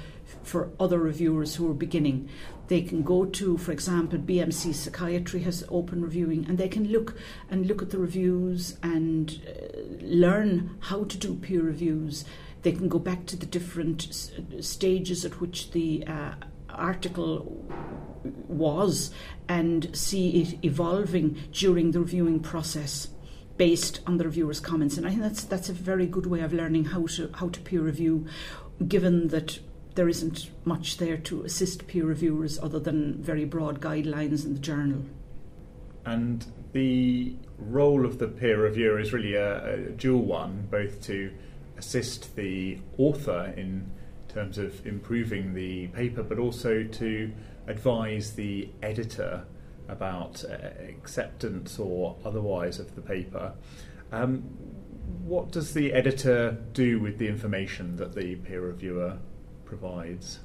for 0.43 0.72
other 0.79 0.98
reviewers 1.00 1.55
who 1.55 1.70
are 1.70 1.74
beginning. 1.74 2.29
They 2.67 2.81
can 2.81 3.03
go 3.03 3.25
to, 3.25 3.58
for 3.58 3.74
example, 3.74 4.17
BMC 4.17 4.74
Psychiatry 4.74 5.41
has 5.41 5.63
open 5.70 6.01
reviewing, 6.01 6.46
and 6.48 6.58
they 6.58 6.70
can 6.70 6.88
look 6.88 7.17
and 7.50 7.67
look 7.67 7.81
at 7.81 7.89
the 7.89 8.00
reviews 8.00 8.77
and 8.81 9.41
uh, 9.46 10.03
learn 10.03 10.77
how 10.79 11.03
to 11.03 11.17
do 11.17 11.36
peer 11.36 11.62
reviews. 11.62 12.24
They 12.62 12.72
can 12.72 12.88
go 12.88 13.00
back 13.00 13.25
to 13.27 13.36
the 13.36 13.46
different 13.46 14.08
s- 14.10 14.32
stages 14.60 15.25
at 15.25 15.41
which 15.41 15.72
the 15.72 16.06
uh, 16.06 16.34
article 16.70 17.65
was 18.48 19.12
and 19.48 19.96
see 19.96 20.41
it 20.41 20.63
evolving 20.63 21.38
during 21.51 21.91
the 21.91 22.00
reviewing 22.00 22.39
process 22.39 23.08
based 23.58 24.00
on 24.08 24.18
the 24.18 24.25
reviewer's 24.25 24.60
comments. 24.60 24.98
And 24.98 25.06
I 25.06 25.10
think 25.10 25.22
that's 25.22 25.44
that's 25.44 25.70
a 25.70 25.74
very 25.74 26.08
good 26.08 26.25
way 26.25 26.41
of 26.41 26.53
learning 26.53 26.86
how 26.86 27.08
to 27.08 27.32
how 27.34 27.50
to 27.50 27.60
peer 27.62 27.82
review, 27.82 28.25
given 28.88 29.30
that 29.30 29.60
there 29.96 30.08
isn't 30.08 30.50
much 30.65 30.98
there 30.98 31.18
to 31.18 31.44
assist 31.44 31.88
peer 31.88 32.06
reviewers 32.06 32.58
other 32.60 32.80
than 32.80 33.22
very 33.22 33.46
broad 33.46 33.82
guidelines 33.82 34.46
in 34.46 34.53
the 34.53 34.60
journal. 34.60 35.03
And 36.06 36.46
the 36.72 37.36
role 37.58 38.06
of 38.06 38.18
the 38.18 38.27
peer 38.27 38.62
reviewer 38.62 39.00
is 39.00 39.12
really 39.13 39.36
a, 39.36 39.74
a 39.74 39.77
dual 39.91 40.24
one, 40.24 40.68
both 40.72 41.01
to 41.03 41.32
assist 41.81 42.35
the 42.35 42.77
author 43.00 43.51
in 43.57 43.91
terms 44.27 44.59
of 44.59 44.85
improving 44.85 45.55
the 45.55 45.88
paper, 45.88 46.21
but 46.21 46.38
also 46.38 46.83
to 46.83 47.31
advise 47.65 48.33
the 48.33 48.69
editor 48.83 49.43
about 49.89 50.43
uh, 50.45 50.53
acceptance 50.88 51.79
or 51.79 52.15
otherwise 52.23 52.77
of 52.79 52.93
the 52.93 53.01
paper. 53.01 53.53
Um, 54.11 54.43
what 55.23 55.51
does 55.51 55.73
the 55.73 55.91
editor 55.91 56.57
do 56.73 57.00
with 57.00 57.17
the 57.17 57.27
information 57.27 57.95
that 57.97 58.13
the 58.13 58.35
peer 58.35 58.61
reviewer 58.61 59.17
provides? 59.65 60.39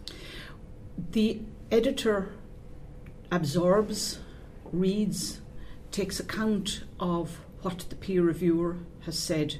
The 1.10 1.42
editor 1.70 2.32
absorbs, 3.30 4.20
reads, 4.72 5.42
takes 5.90 6.18
account 6.18 6.84
of 6.98 7.40
what 7.60 7.80
the 7.90 7.96
peer 7.96 8.22
reviewer 8.22 8.78
has 9.04 9.18
said. 9.18 9.56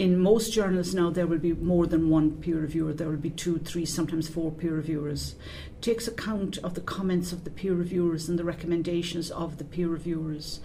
In 0.00 0.18
most 0.18 0.54
journals 0.54 0.94
now, 0.94 1.10
there 1.10 1.26
will 1.26 1.36
be 1.36 1.52
more 1.52 1.86
than 1.86 2.08
one 2.08 2.30
peer 2.40 2.56
reviewer. 2.56 2.94
There 2.94 3.10
will 3.10 3.18
be 3.18 3.28
two, 3.28 3.58
three, 3.58 3.84
sometimes 3.84 4.30
four 4.30 4.50
peer 4.50 4.72
reviewers. 4.72 5.34
Takes 5.82 6.08
account 6.08 6.56
of 6.56 6.72
the 6.72 6.80
comments 6.80 7.32
of 7.32 7.44
the 7.44 7.50
peer 7.50 7.74
reviewers 7.74 8.26
and 8.26 8.38
the 8.38 8.44
recommendations 8.44 9.30
of 9.30 9.58
the 9.58 9.64
peer 9.64 9.88
reviewers. 9.88 10.60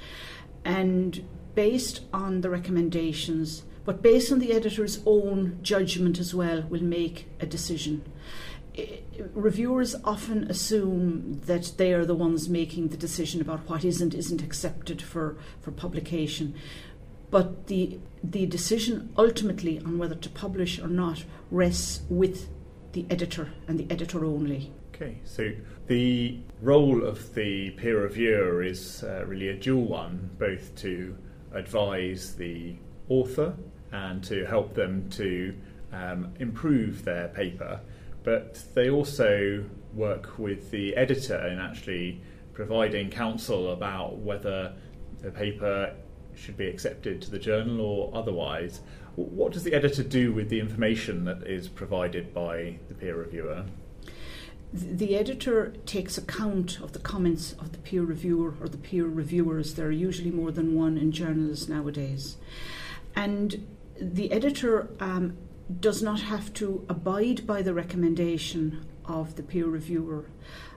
And 0.64 1.28
based 1.54 2.00
on 2.14 2.40
the 2.40 2.50
recommendations, 2.50 3.64
but 3.84 4.02
based 4.02 4.32
on 4.32 4.40
the 4.40 4.54
editor's 4.54 5.02
own 5.06 5.60
judgment 5.62 6.18
as 6.18 6.34
well, 6.34 6.62
will 6.62 6.82
make 6.82 7.28
a 7.42 7.46
decision. 7.46 8.06
Reviewers 9.34 9.96
often 10.06 10.50
assume 10.50 11.42
that 11.46 11.74
they 11.76 11.94
are 11.94 12.06
the 12.06 12.16
ones 12.16 12.48
making 12.48 12.88
the 12.88 12.98
decision 12.98 13.42
about 13.42 13.70
what 13.70 13.84
isn't 13.84 14.14
isn't 14.14 14.42
accepted 14.42 15.02
for, 15.02 15.36
for 15.60 15.72
publication. 15.72 16.56
But 17.36 17.68
the 17.68 18.00
the 18.24 18.46
decision 18.46 19.14
ultimately 19.18 19.80
on 19.80 19.98
whether 19.98 20.16
to 20.16 20.30
publish 20.30 20.80
or 20.80 20.88
not 20.88 21.26
rests 21.52 22.00
with 22.08 22.48
the 22.94 23.06
editor 23.10 23.52
and 23.68 23.78
the 23.78 23.88
editor 23.92 24.24
only. 24.24 24.72
Okay, 24.94 25.18
so 25.26 25.52
the 25.88 26.40
role 26.62 27.04
of 27.04 27.36
the 27.36 27.72
peer 27.72 28.04
reviewer 28.04 28.64
is 28.64 29.04
uh, 29.04 29.26
really 29.28 29.50
a 29.50 29.54
dual 29.54 29.84
one, 29.84 30.30
both 30.40 30.74
to 30.78 31.18
advise 31.54 32.36
the 32.36 32.78
author 33.10 33.54
and 33.92 34.24
to 34.24 34.46
help 34.46 34.74
them 34.74 35.10
to 35.10 35.54
um, 35.92 36.34
improve 36.40 37.04
their 37.04 37.28
paper, 37.28 37.82
but 38.24 38.64
they 38.76 38.90
also 38.90 39.66
work 39.94 40.40
with 40.40 40.72
the 40.72 40.96
editor 40.96 41.46
in 41.48 41.60
actually 41.60 42.22
providing 42.54 43.10
counsel 43.10 43.74
about 43.74 44.20
whether 44.20 44.74
the 45.22 45.32
paper 45.32 45.94
should 46.36 46.58
be 46.58 46.68
accepted 46.68 47.22
to 47.22 47.32
the 47.32 47.40
journal 47.40 47.86
or 47.86 48.12
otherwise. 48.14 48.82
What 49.16 49.54
does 49.54 49.64
the 49.64 49.74
editor 49.74 50.04
do 50.04 50.34
with 50.34 50.50
the 50.50 50.60
information 50.60 51.26
that 51.26 51.44
is 51.48 51.68
provided 51.68 52.34
by 52.34 52.80
the 52.88 52.94
peer 52.94 53.16
reviewer? 53.16 53.66
The 54.74 55.16
editor 55.16 55.74
takes 55.86 56.18
account 56.18 56.82
of 56.82 56.92
the 56.92 57.00
comments 57.00 57.54
of 57.54 57.72
the 57.72 57.78
peer 57.78 58.04
reviewer 58.04 58.56
or 58.60 58.68
the 58.68 58.78
peer 58.78 59.06
reviewers. 59.06 59.76
There 59.76 59.88
are 59.88 59.92
usually 59.92 60.32
more 60.32 60.52
than 60.52 60.76
one 60.76 60.98
in 60.98 61.14
journals 61.14 61.70
nowadays. 61.70 62.36
And 63.16 63.66
the 64.00 64.32
editor 64.34 64.90
um, 65.00 65.38
does 65.80 66.02
not 66.04 66.20
have 66.20 66.54
to 66.56 66.86
abide 66.90 67.48
by 67.48 67.62
the 67.62 67.74
recommendation 67.74 68.86
of 69.06 69.36
the 69.36 69.44
peer 69.44 69.68
reviewer. 69.68 70.26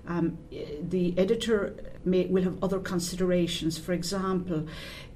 Um, 0.07 0.39
the 0.81 1.19
editor 1.19 1.75
may, 2.05 2.27
will 2.27 2.45
have 2.45 2.63
other 2.63 2.79
considerations. 2.79 3.79
For 3.79 3.93
example, 3.93 4.67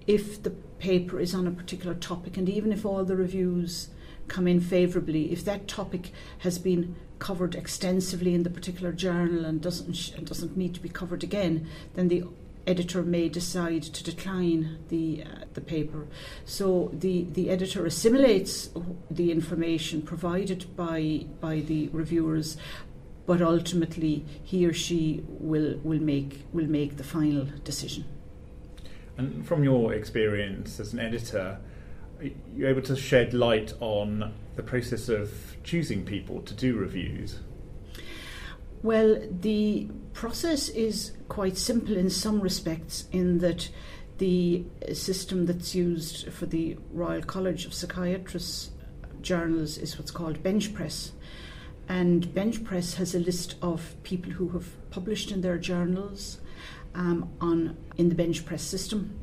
if 0.07 0.43
the 0.43 0.51
paper 0.51 1.21
is 1.21 1.35
on 1.35 1.47
a 1.47 1.51
particular 1.51 1.95
topic, 1.95 2.37
and 2.37 2.49
even 2.49 2.73
if 2.73 2.85
all 2.85 3.05
the 3.05 3.17
reviews 3.17 3.89
come 4.29 4.49
in 4.49 4.61
favourably, 4.61 5.33
if 5.33 5.45
that 5.45 5.69
topic 5.69 6.13
has 6.39 6.59
been 6.59 6.97
covered 7.19 7.55
extensively 7.55 8.35
in 8.35 8.43
the 8.43 8.51
particular 8.51 8.93
journal 8.93 9.45
and 9.45 9.61
doesn't 9.61 9.95
sh- 9.95 10.13
and 10.13 10.27
doesn't 10.27 10.57
need 10.57 10.75
to 10.75 10.81
be 10.81 10.89
covered 10.89 11.23
again, 11.23 11.69
then 11.95 12.09
the 12.09 12.25
editor 12.67 13.03
may 13.03 13.29
decide 13.29 13.83
to 13.83 14.05
decline 14.05 14.79
the 14.89 15.25
uh, 15.25 15.45
the 15.55 15.61
paper. 15.61 16.07
So 16.45 16.91
the 16.93 17.27
the 17.33 17.51
editor 17.51 17.87
assimilates 17.87 18.71
the 19.11 19.31
information 19.31 20.03
provided 20.03 20.75
by 20.77 21.27
by 21.41 21.61
the 21.61 21.89
reviewers, 21.89 22.57
but 23.27 23.41
ultimately 23.41 24.25
he 24.43 24.67
or 24.67 24.73
she 24.73 25.23
will 25.29 25.79
will 25.83 26.01
make 26.01 26.45
will 26.53 26.69
make 26.69 26.97
the 26.97 27.05
final 27.05 27.47
decision. 27.65 28.05
And 29.17 29.47
from 29.47 29.63
your 29.63 29.93
experience 29.93 30.81
as 30.81 30.93
an 30.93 30.99
editor, 30.99 31.59
you're 32.55 32.69
able 32.69 32.83
to 32.83 32.97
shed 32.97 33.35
light 33.35 33.75
on 33.81 34.33
the 34.57 34.63
process 34.63 35.09
of 35.09 35.57
choosing 35.65 36.05
people 36.05 36.41
to 36.43 36.55
do 36.55 36.77
reviews? 36.77 37.41
Well, 38.83 39.23
the 39.31 39.89
process 40.13 40.69
is 40.69 41.13
quite 41.29 41.57
simple 41.57 41.97
in 41.97 42.11
some 42.11 42.41
respects, 42.41 43.05
in 43.13 43.39
that 43.39 43.71
the 44.19 44.65
system 44.93 45.47
that's 45.47 45.75
used 45.75 46.33
for 46.33 46.47
the 46.47 46.77
Royal 46.93 47.23
College 47.23 47.65
of 47.65 47.75
Psychiatrists 47.75 48.71
journals 49.21 49.79
is 49.79 49.99
what's 49.99 50.11
called 50.11 50.43
BenchPress. 50.43 51.13
And 51.89 52.27
BenchPress 52.29 52.97
has 52.97 53.15
a 53.15 53.19
list 53.19 53.57
of 53.63 53.95
people 54.03 54.33
who 54.33 54.49
have 54.51 54.91
published 54.91 55.31
in 55.31 55.41
their 55.41 55.59
journals 55.59 56.39
um, 56.95 57.31
on 57.41 57.77
in 57.97 58.09
the 58.09 58.15
BenchPress 58.15 58.61
system, 58.61 59.19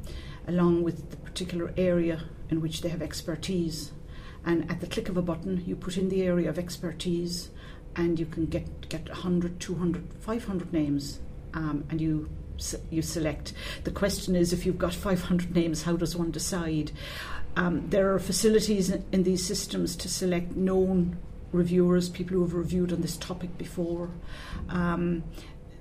along 0.47 0.83
with 0.83 1.11
the 1.11 1.17
particular 1.17 1.73
area 1.77 2.23
in 2.49 2.61
which 2.61 2.81
they 2.81 2.89
have 2.89 3.01
expertise. 3.01 3.91
And 4.45 4.69
at 4.71 4.79
the 4.79 4.88
click 4.88 5.09
of 5.09 5.17
a 5.17 5.21
button, 5.21 5.63
you 5.65 5.75
put 5.75 5.97
in 5.97 6.09
the 6.09 6.23
area 6.23 6.49
of 6.49 6.57
expertise, 6.57 7.49
and 7.95 8.19
you 8.19 8.25
can 8.25 8.45
get 8.45 8.89
get 8.89 9.07
100, 9.09 9.59
200, 9.59 10.13
500 10.19 10.73
names, 10.73 11.19
um, 11.53 11.85
and 11.89 11.99
you 11.99 12.29
you 12.89 13.01
select. 13.01 13.53
The 13.83 13.91
question 13.91 14.35
is, 14.35 14.53
if 14.53 14.65
you've 14.65 14.77
got 14.77 14.93
500 14.93 15.55
names, 15.55 15.83
how 15.83 15.95
does 15.95 16.15
one 16.15 16.31
decide? 16.31 16.91
Um, 17.55 17.89
there 17.89 18.13
are 18.13 18.19
facilities 18.19 18.89
in, 18.89 19.23
these 19.23 19.45
systems 19.45 19.95
to 19.97 20.09
select 20.09 20.55
known 20.55 21.17
reviewers, 21.51 22.09
people 22.09 22.35
who 22.35 22.41
have 22.43 22.53
reviewed 22.53 22.93
on 22.93 23.01
this 23.01 23.17
topic 23.17 23.57
before. 23.57 24.11
Um, 24.69 25.23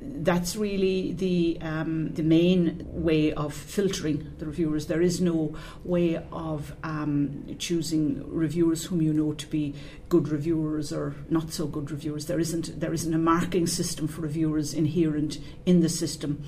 that's 0.00 0.56
really 0.56 1.12
the 1.12 1.58
um, 1.60 2.12
the 2.14 2.22
main 2.22 2.86
way 2.88 3.32
of 3.32 3.52
filtering 3.52 4.32
the 4.38 4.46
reviewers. 4.46 4.86
There 4.86 5.02
is 5.02 5.20
no 5.20 5.56
way 5.84 6.22
of 6.32 6.74
um, 6.82 7.56
choosing 7.58 8.24
reviewers 8.32 8.84
whom 8.84 9.02
you 9.02 9.12
know 9.12 9.32
to 9.32 9.46
be 9.46 9.74
good 10.08 10.28
reviewers 10.28 10.92
or 10.92 11.14
not 11.28 11.52
so 11.52 11.66
good 11.66 11.90
reviewers. 11.90 12.26
There 12.26 12.38
isn't 12.38 12.78
there 12.80 12.92
isn't 12.92 13.12
a 13.12 13.18
marking 13.18 13.66
system 13.66 14.06
for 14.06 14.22
reviewers 14.22 14.72
inherent 14.72 15.38
in 15.66 15.80
the 15.80 15.88
system. 15.88 16.44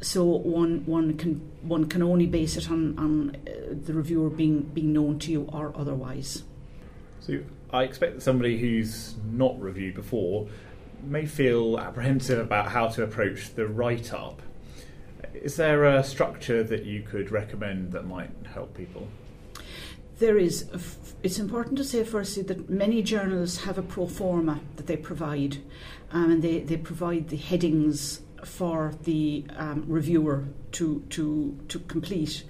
So 0.00 0.24
one 0.24 0.84
one 0.86 1.16
can 1.16 1.36
one 1.62 1.88
can 1.88 2.02
only 2.02 2.26
base 2.26 2.56
it 2.56 2.70
on, 2.70 2.98
on 2.98 3.36
uh, 3.46 3.74
the 3.84 3.94
reviewer 3.94 4.30
being 4.30 4.62
being 4.62 4.92
known 4.92 5.18
to 5.20 5.32
you 5.32 5.48
or 5.52 5.72
otherwise. 5.76 6.42
So 7.20 7.40
I 7.72 7.82
expect 7.82 8.14
that 8.14 8.20
somebody 8.22 8.58
who's 8.58 9.14
not 9.30 9.60
reviewed 9.60 9.94
before 9.94 10.48
may 11.02 11.26
feel 11.26 11.78
apprehensive 11.78 12.38
about 12.38 12.68
how 12.68 12.88
to 12.88 13.02
approach 13.02 13.54
the 13.54 13.66
write 13.66 14.12
up. 14.12 14.42
Is 15.34 15.56
there 15.56 15.84
a 15.84 16.02
structure 16.02 16.62
that 16.64 16.84
you 16.84 17.02
could 17.02 17.30
recommend 17.30 17.92
that 17.92 18.06
might 18.06 18.30
help 18.52 18.74
people? 18.74 19.08
There 20.18 20.36
is. 20.36 20.68
It's 21.22 21.38
important 21.38 21.78
to 21.78 21.84
say, 21.84 22.02
firstly, 22.04 22.42
that 22.44 22.68
many 22.68 23.02
journals 23.02 23.64
have 23.64 23.78
a 23.78 23.82
pro 23.82 24.06
forma 24.06 24.60
that 24.76 24.86
they 24.86 24.96
provide, 24.96 25.58
um, 26.10 26.30
and 26.32 26.42
they, 26.42 26.60
they 26.60 26.76
provide 26.76 27.28
the 27.28 27.36
headings 27.36 28.20
for 28.44 28.94
the 29.04 29.44
um, 29.56 29.84
reviewer 29.86 30.44
to, 30.72 31.04
to, 31.10 31.58
to 31.68 31.78
complete. 31.80 32.44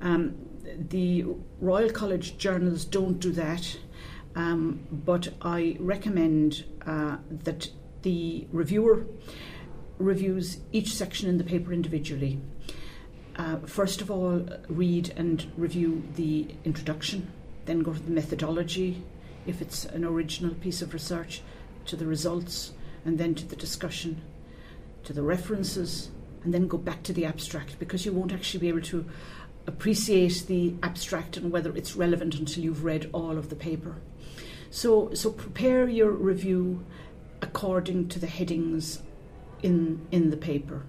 Um, 0.00 0.34
the 0.76 1.26
Royal 1.60 1.90
College 1.90 2.38
journals 2.38 2.84
don't 2.84 3.18
do 3.18 3.32
that, 3.32 3.76
um, 4.34 4.86
but 4.90 5.28
I 5.42 5.76
recommend 5.80 6.64
uh, 6.86 7.16
that 7.44 7.70
the 8.02 8.46
reviewer 8.52 9.06
reviews 9.98 10.58
each 10.72 10.94
section 10.94 11.28
in 11.28 11.38
the 11.38 11.44
paper 11.44 11.72
individually. 11.72 12.40
Uh, 13.36 13.56
first 13.66 14.00
of 14.00 14.10
all, 14.10 14.46
read 14.68 15.12
and 15.16 15.50
review 15.56 16.02
the 16.16 16.48
introduction, 16.64 17.30
then 17.66 17.80
go 17.80 17.92
to 17.92 18.02
the 18.02 18.10
methodology, 18.10 19.02
if 19.46 19.62
it's 19.62 19.84
an 19.84 20.04
original 20.04 20.54
piece 20.54 20.82
of 20.82 20.92
research, 20.92 21.42
to 21.86 21.96
the 21.96 22.06
results, 22.06 22.72
and 23.04 23.18
then 23.18 23.34
to 23.34 23.46
the 23.46 23.56
discussion, 23.56 24.20
to 25.04 25.12
the 25.12 25.22
references, 25.22 26.10
and 26.44 26.52
then 26.52 26.68
go 26.68 26.78
back 26.78 27.02
to 27.02 27.12
the 27.12 27.24
abstract 27.24 27.78
because 27.78 28.04
you 28.04 28.12
won't 28.12 28.32
actually 28.32 28.60
be 28.60 28.68
able 28.68 28.80
to 28.80 29.04
appreciate 29.66 30.44
the 30.46 30.74
abstract 30.82 31.36
and 31.36 31.52
whether 31.52 31.74
it's 31.76 31.96
relevant 31.96 32.34
until 32.34 32.64
you've 32.64 32.84
read 32.84 33.08
all 33.12 33.36
of 33.38 33.50
the 33.50 33.56
paper. 33.56 33.96
So, 34.70 35.12
so 35.14 35.30
prepare 35.30 35.88
your 35.88 36.10
review 36.10 36.84
according 37.42 38.08
to 38.08 38.18
the 38.18 38.26
headings 38.26 39.02
in, 39.62 40.06
in 40.10 40.30
the 40.30 40.36
paper. 40.36 40.84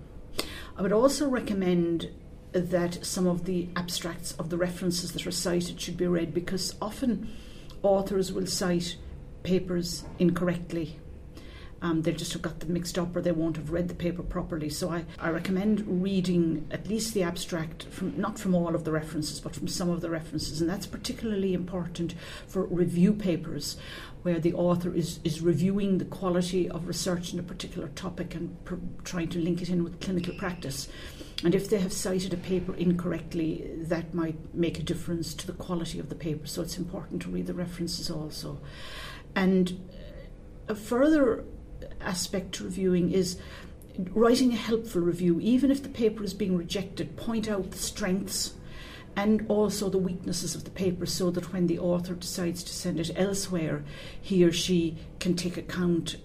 I 0.78 0.82
would 0.82 0.94
also 0.94 1.28
recommend 1.28 2.10
that 2.54 3.06
some 3.06 3.28
of 3.28 3.46
the 3.46 3.70
abstracts 3.76 4.34
of 4.34 4.50
the 4.50 4.58
references 4.58 5.14
that 5.14 5.26
are 5.26 5.32
cited 5.32 5.80
should 5.80 5.98
be 5.98 6.08
read 6.08 6.34
because 6.34 6.76
often 6.82 7.32
authors 7.82 8.32
will 8.32 8.48
cite 8.48 8.98
papers 9.44 10.04
incorrectly. 10.20 11.00
Um, 11.84 12.04
they 12.04 12.12
just 12.12 12.34
have 12.34 12.44
got 12.44 12.60
them 12.60 12.74
mixed 12.74 13.00
up 13.00 13.16
or 13.16 13.22
they 13.22 13.32
won't 13.32 13.58
have 13.58 13.72
read 13.72 13.88
the 13.88 13.96
paper 13.96 14.22
properly. 14.22 14.70
So 14.70 14.90
I, 14.90 15.06
I 15.18 15.30
recommend 15.30 16.04
reading 16.04 16.68
at 16.70 16.88
least 16.88 17.14
the 17.14 17.24
abstract 17.24 17.84
from 17.84 18.20
not 18.20 18.38
from 18.38 18.54
all 18.54 18.76
of 18.76 18.84
the 18.84 18.92
references 18.92 19.40
but 19.40 19.56
from 19.56 19.68
some 19.68 19.90
of 19.90 20.02
the 20.02 20.10
references 20.10 20.62
and 20.62 20.70
that's 20.70 20.86
particularly 20.86 21.54
important 21.56 22.14
for 22.48 22.66
review 22.66 23.14
papers 23.14 23.78
where 24.22 24.40
the 24.40 24.54
author 24.54 24.94
is, 24.94 25.20
is 25.24 25.42
reviewing 25.42 25.98
the 25.98 26.06
quality 26.06 26.70
of 26.70 26.88
research 26.88 27.34
in 27.34 27.40
a 27.40 27.44
particular 27.44 27.88
topic 27.90 28.36
and 28.36 28.64
pr- 28.66 28.76
trying 29.04 29.28
to 29.30 29.40
link 29.40 29.62
it 29.62 29.70
in 29.70 29.84
with 29.84 30.00
clinical 30.00 30.34
practice. 30.36 30.88
And 31.44 31.56
if 31.56 31.70
they 31.70 31.80
have 31.80 31.92
cited 31.92 32.34
a 32.34 32.38
paper 32.38 32.76
incorrectly, 32.76 33.68
that 33.78 34.14
might 34.14 34.54
make 34.54 34.78
a 34.78 34.84
difference 34.84 35.34
to 35.34 35.48
the 35.48 35.54
quality 35.54 36.00
of 36.00 36.10
the 36.10 36.16
paper. 36.16 36.46
So 36.46 36.62
it's 36.62 36.78
important 36.78 37.24
to 37.24 37.30
read 37.30 37.48
the 37.48 37.56
references 37.56 38.12
also. 38.12 38.60
And 39.36 39.90
a 40.68 40.76
further 40.76 41.44
aspect 42.04 42.54
to 42.54 42.64
reviewing 42.64 43.12
is 43.12 43.38
writing 44.12 44.54
a 44.54 44.58
helpful 44.58 45.02
review. 45.02 45.40
Even 45.40 45.72
if 45.72 45.84
the 45.84 45.90
paper 45.90 46.24
is 46.24 46.34
being 46.34 46.58
rejected, 46.58 47.18
point 47.18 47.50
out 47.50 47.72
the 47.72 47.78
strengths 47.78 48.54
and 49.16 49.46
also 49.50 49.90
the 49.90 49.98
weaknesses 49.98 50.56
of 50.56 50.64
the 50.64 50.72
paper 50.72 51.06
so 51.06 51.32
that 51.32 51.52
when 51.52 51.68
the 51.68 51.80
author 51.80 52.14
decides 52.14 52.64
to 52.64 52.74
send 52.74 53.00
it 53.00 53.12
elsewhere, 53.16 53.84
he 54.22 54.44
or 54.44 54.52
she 54.52 54.98
can 55.20 55.36
take 55.36 55.58
account 55.58 56.16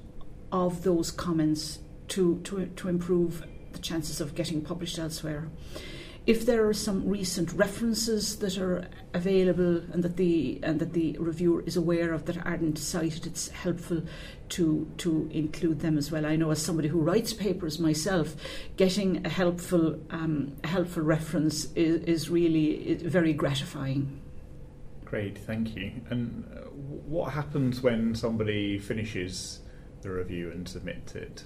of 0.52 0.82
those 0.84 1.10
comments 1.10 1.80
to, 2.08 2.40
to, 2.44 2.66
to 2.66 2.88
improve 2.88 3.44
the 3.72 3.78
chances 3.80 4.20
of 4.20 4.34
getting 4.34 4.62
published 4.62 4.98
elsewhere. 4.98 5.48
If 6.26 6.44
there 6.44 6.66
are 6.66 6.74
some 6.74 7.08
recent 7.08 7.52
references 7.52 8.38
that 8.38 8.58
are 8.58 8.88
available 9.14 9.76
and 9.92 10.02
that 10.02 10.16
the 10.16 10.58
and 10.64 10.80
that 10.80 10.92
the 10.92 11.16
reviewer 11.18 11.62
is 11.64 11.76
aware 11.76 12.12
of 12.12 12.24
that 12.24 12.44
aren't 12.44 12.78
cited, 12.78 13.26
it's 13.26 13.48
helpful 13.50 14.02
to 14.50 14.90
to 14.98 15.30
include 15.32 15.78
them 15.80 15.96
as 15.96 16.10
well. 16.10 16.26
I 16.26 16.34
know 16.34 16.50
as 16.50 16.60
somebody 16.60 16.88
who 16.88 17.00
writes 17.00 17.32
papers 17.32 17.78
myself, 17.78 18.34
getting 18.76 19.24
a 19.24 19.28
helpful 19.28 20.00
um, 20.10 20.56
a 20.64 20.66
helpful 20.66 21.04
reference 21.04 21.66
is, 21.76 22.02
is 22.02 22.28
really 22.28 22.94
very 23.04 23.32
gratifying. 23.32 24.20
Great, 25.04 25.38
thank 25.38 25.76
you. 25.76 25.92
And 26.10 26.44
uh, 26.52 26.62
what 27.06 27.32
happens 27.34 27.80
when 27.80 28.16
somebody 28.16 28.80
finishes 28.80 29.60
the 30.02 30.10
review 30.10 30.50
and 30.50 30.68
submits 30.68 31.14
it? 31.14 31.44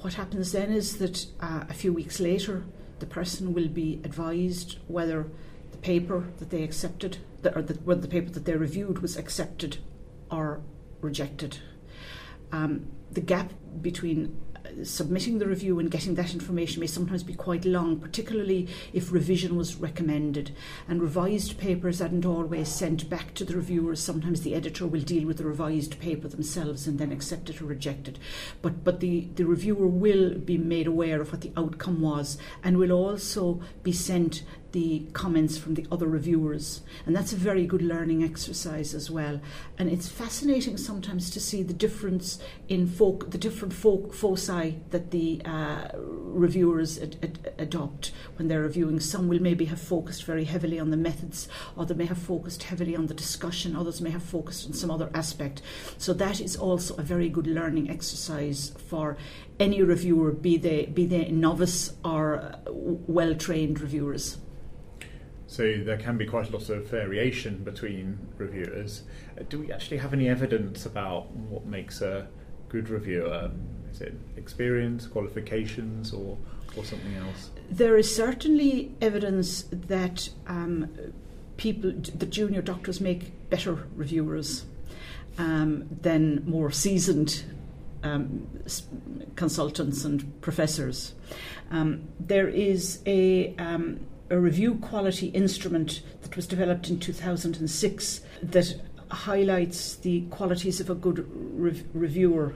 What 0.00 0.14
happens 0.14 0.52
then 0.52 0.72
is 0.72 0.96
that 0.96 1.26
uh, 1.40 1.64
a 1.68 1.74
few 1.74 1.92
weeks 1.92 2.20
later, 2.20 2.64
the 3.00 3.06
person 3.06 3.52
will 3.52 3.68
be 3.68 4.00
advised 4.04 4.78
whether 4.86 5.26
the 5.72 5.78
paper 5.78 6.28
that 6.38 6.50
they 6.50 6.62
accepted, 6.62 7.18
or 7.54 7.62
the, 7.62 7.74
whether 7.84 8.00
the 8.00 8.08
paper 8.08 8.30
that 8.30 8.44
they 8.44 8.54
reviewed 8.54 9.00
was 9.00 9.16
accepted 9.16 9.78
or 10.30 10.60
rejected. 11.00 11.58
Um, 12.52 12.86
the 13.10 13.20
gap 13.20 13.52
between 13.80 14.36
submitting 14.82 15.38
the 15.38 15.46
review 15.46 15.78
and 15.78 15.90
getting 15.90 16.14
that 16.14 16.34
information 16.34 16.80
may 16.80 16.86
sometimes 16.86 17.22
be 17.22 17.34
quite 17.34 17.64
long, 17.64 17.98
particularly 17.98 18.68
if 18.92 19.12
revision 19.12 19.56
was 19.56 19.76
recommended. 19.76 20.52
And 20.88 21.02
revised 21.02 21.58
papers 21.58 22.00
aren't 22.00 22.24
always 22.24 22.68
sent 22.68 23.08
back 23.08 23.34
to 23.34 23.44
the 23.44 23.56
reviewers. 23.56 24.00
Sometimes 24.00 24.42
the 24.42 24.54
editor 24.54 24.86
will 24.86 25.00
deal 25.00 25.26
with 25.26 25.38
the 25.38 25.44
revised 25.44 26.00
paper 26.00 26.28
themselves 26.28 26.86
and 26.86 26.98
then 26.98 27.12
accept 27.12 27.50
it 27.50 27.60
or 27.60 27.66
reject 27.66 28.08
it. 28.08 28.18
But, 28.62 28.84
but 28.84 29.00
the, 29.00 29.28
the 29.34 29.44
reviewer 29.44 29.86
will 29.86 30.34
be 30.34 30.58
made 30.58 30.86
aware 30.86 31.20
of 31.20 31.32
what 31.32 31.40
the 31.40 31.52
outcome 31.56 32.00
was 32.00 32.38
and 32.62 32.78
will 32.78 32.92
also 32.92 33.60
be 33.82 33.92
sent 33.92 34.42
the 34.72 35.06
comments 35.12 35.58
from 35.58 35.74
the 35.74 35.86
other 35.90 36.06
reviewers. 36.06 36.82
And 37.06 37.14
that's 37.14 37.32
a 37.32 37.36
very 37.36 37.66
good 37.66 37.82
learning 37.82 38.22
exercise 38.22 38.94
as 38.94 39.10
well. 39.10 39.40
And 39.78 39.90
it's 39.90 40.08
fascinating 40.08 40.76
sometimes 40.76 41.30
to 41.30 41.40
see 41.40 41.62
the 41.62 41.72
difference 41.72 42.38
in 42.68 42.86
folk, 42.86 43.30
the 43.30 43.38
different 43.38 43.74
folk, 43.74 44.14
foci 44.14 44.76
that 44.90 45.10
the 45.10 45.42
uh, 45.44 45.88
reviewers 45.96 46.98
ad- 46.98 47.16
ad- 47.22 47.54
adopt 47.58 48.12
when 48.36 48.48
they're 48.48 48.62
reviewing. 48.62 49.00
Some 49.00 49.28
will 49.28 49.40
maybe 49.42 49.64
have 49.66 49.80
focused 49.80 50.24
very 50.24 50.44
heavily 50.44 50.78
on 50.78 50.90
the 50.90 50.96
methods, 50.96 51.48
others 51.76 51.96
may 51.96 52.06
have 52.06 52.18
focused 52.18 52.64
heavily 52.64 52.96
on 52.96 53.06
the 53.06 53.14
discussion, 53.14 53.76
others 53.76 54.00
may 54.00 54.10
have 54.10 54.22
focused 54.22 54.66
on 54.66 54.72
some 54.74 54.90
other 54.90 55.10
aspect. 55.14 55.62
So 55.98 56.12
that 56.14 56.40
is 56.40 56.56
also 56.56 56.94
a 56.96 57.02
very 57.02 57.28
good 57.28 57.46
learning 57.46 57.90
exercise 57.90 58.72
for 58.88 59.16
any 59.58 59.82
reviewer, 59.82 60.32
be 60.32 60.56
they 60.56 60.86
be 60.86 61.06
they 61.06 61.28
novice 61.30 61.92
or 62.04 62.36
uh, 62.36 62.58
well 62.70 63.34
trained 63.34 63.80
reviewers. 63.80 64.38
So 65.50 65.82
there 65.84 65.96
can 65.96 66.16
be 66.16 66.26
quite 66.26 66.48
a 66.48 66.52
lot 66.52 66.70
of 66.70 66.86
variation 66.86 67.64
between 67.64 68.20
reviewers. 68.38 69.02
Uh, 69.36 69.42
do 69.48 69.58
we 69.58 69.72
actually 69.72 69.96
have 69.96 70.12
any 70.12 70.28
evidence 70.28 70.86
about 70.86 71.28
what 71.32 71.66
makes 71.66 72.00
a 72.02 72.28
good 72.68 72.88
reviewer? 72.88 73.50
Is 73.90 74.00
it 74.00 74.14
experience, 74.36 75.08
qualifications, 75.08 76.12
or, 76.12 76.38
or 76.76 76.84
something 76.84 77.16
else? 77.16 77.50
There 77.68 77.96
is 77.96 78.14
certainly 78.14 78.94
evidence 79.00 79.64
that 79.72 80.28
um, 80.46 80.88
people, 81.56 81.94
the 81.94 82.26
junior 82.26 82.62
doctors, 82.62 83.00
make 83.00 83.50
better 83.50 83.88
reviewers 83.96 84.66
um, 85.36 85.88
than 86.00 86.48
more 86.48 86.70
seasoned 86.70 87.42
um, 88.04 88.46
consultants 89.34 90.04
and 90.04 90.40
professors. 90.42 91.12
Um, 91.72 92.06
there 92.20 92.46
is 92.46 93.00
a 93.04 93.52
um, 93.56 93.98
a 94.30 94.38
review 94.38 94.76
quality 94.76 95.26
instrument 95.28 96.02
that 96.22 96.36
was 96.36 96.46
developed 96.46 96.88
in 96.88 97.00
2006 97.00 98.20
that 98.42 98.80
highlights 99.10 99.96
the 99.96 100.22
qualities 100.30 100.80
of 100.80 100.88
a 100.88 100.94
good 100.94 101.26
rev- 101.34 101.84
reviewer. 101.92 102.54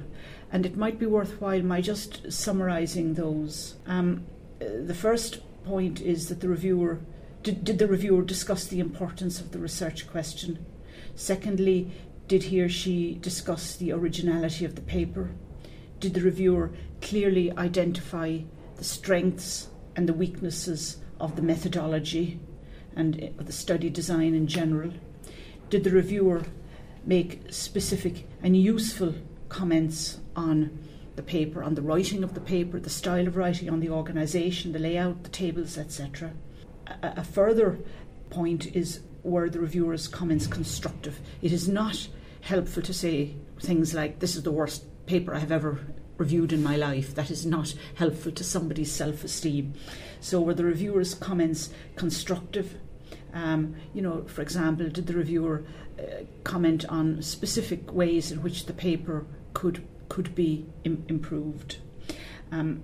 And 0.53 0.65
it 0.65 0.77
might 0.77 1.01
be 1.01 1.07
worthwhile 1.07 1.63
my 1.63 1.81
just 1.81 2.33
summarising 2.33 3.15
those. 3.15 3.75
Um, 3.87 4.25
the 4.61 4.95
first 4.95 5.41
point 5.65 6.01
is 6.01 6.29
that 6.29 6.41
the 6.41 6.49
reviewer 6.49 7.01
did, 7.43 7.63
did 7.65 7.79
the 7.79 7.87
reviewer 7.87 8.23
discuss 8.23 8.67
the 8.67 8.81
importance 8.81 9.39
of 9.39 9.53
the 9.53 9.59
research 9.59 10.09
question? 10.09 10.65
Secondly, 11.15 11.91
did 12.27 12.45
he 12.45 12.63
or 12.63 12.71
she 12.71 13.17
discuss 13.17 13.77
the 13.77 13.93
originality 13.93 14.65
of 14.65 14.77
the 14.77 14.81
paper? 14.81 15.31
Did 16.01 16.15
the 16.15 16.23
reviewer 16.23 16.71
clearly 17.03 17.53
identify 17.53 18.39
the 18.77 18.85
strengths 18.85 19.69
and 19.95 20.09
the 20.09 20.15
weaknesses 20.15 20.99
of 21.25 21.37
the 21.37 21.43
methodology 21.43 22.39
and 22.95 23.35
the 23.39 23.53
study 23.53 23.89
design 23.89 24.35
in 24.35 24.47
general? 24.47 24.93
Did 25.71 25.83
the 25.83 25.91
reviewer 25.91 26.45
make 27.05 27.47
specific 27.51 28.29
and 28.43 28.55
useful 28.57 29.15
comments 29.49 30.19
on 30.37 30.79
the 31.17 31.23
paper, 31.23 31.63
on 31.63 31.75
the 31.75 31.83
writing 31.83 32.23
of 32.23 32.35
the 32.35 32.41
paper, 32.41 32.79
the 32.79 32.91
style 32.91 33.27
of 33.27 33.37
writing, 33.37 33.71
on 33.71 33.81
the 33.81 33.89
organisation, 33.89 34.73
the 34.73 34.79
layout, 34.79 35.23
the 35.23 35.31
tables, 35.31 35.79
etc.? 35.79 36.33
A, 36.87 37.15
a 37.17 37.25
further 37.25 37.79
point 38.29 38.67
is 38.77 39.01
were 39.23 39.49
the 39.49 39.61
reviewer's 39.61 40.07
comments 40.07 40.47
constructive? 40.47 41.21
It 41.41 41.53
is 41.53 41.67
not 41.67 42.07
helpful 42.43 42.83
to 42.83 42.93
say 42.93 43.35
things 43.61 43.95
like, 43.95 44.19
This 44.19 44.37
is 44.37 44.43
the 44.43 44.53
worst 44.53 44.85
paper 45.07 45.35
I 45.35 45.39
have 45.39 45.53
ever 45.53 45.81
reviewed 46.19 46.53
in 46.53 46.63
my 46.63 46.77
life. 46.77 47.15
That 47.15 47.31
is 47.31 47.45
not 47.45 47.75
helpful 47.95 48.33
to 48.33 48.45
somebody's 48.45 48.93
self 48.93 49.25
esteem. 49.25 49.75
So, 50.21 50.41
were 50.41 50.55
the 50.55 50.65
reviewer's 50.65 51.15
comments 51.15 51.71
constructive? 51.97 52.79
Um, 53.33 53.75
you 53.93 54.01
know, 54.03 54.25
for 54.25 54.43
example, 54.43 54.89
did 54.89 55.07
the 55.07 55.15
reviewer 55.15 55.65
uh, 55.99 56.25
comment 56.45 56.85
on 56.89 57.21
specific 57.23 57.93
ways 57.93 58.31
in 58.31 58.43
which 58.43 58.67
the 58.67 58.73
paper 58.73 59.27
could 59.53 59.87
could 60.09 60.35
be 60.35 60.67
Im- 60.85 61.05
improved? 61.09 61.79
Um, 62.53 62.83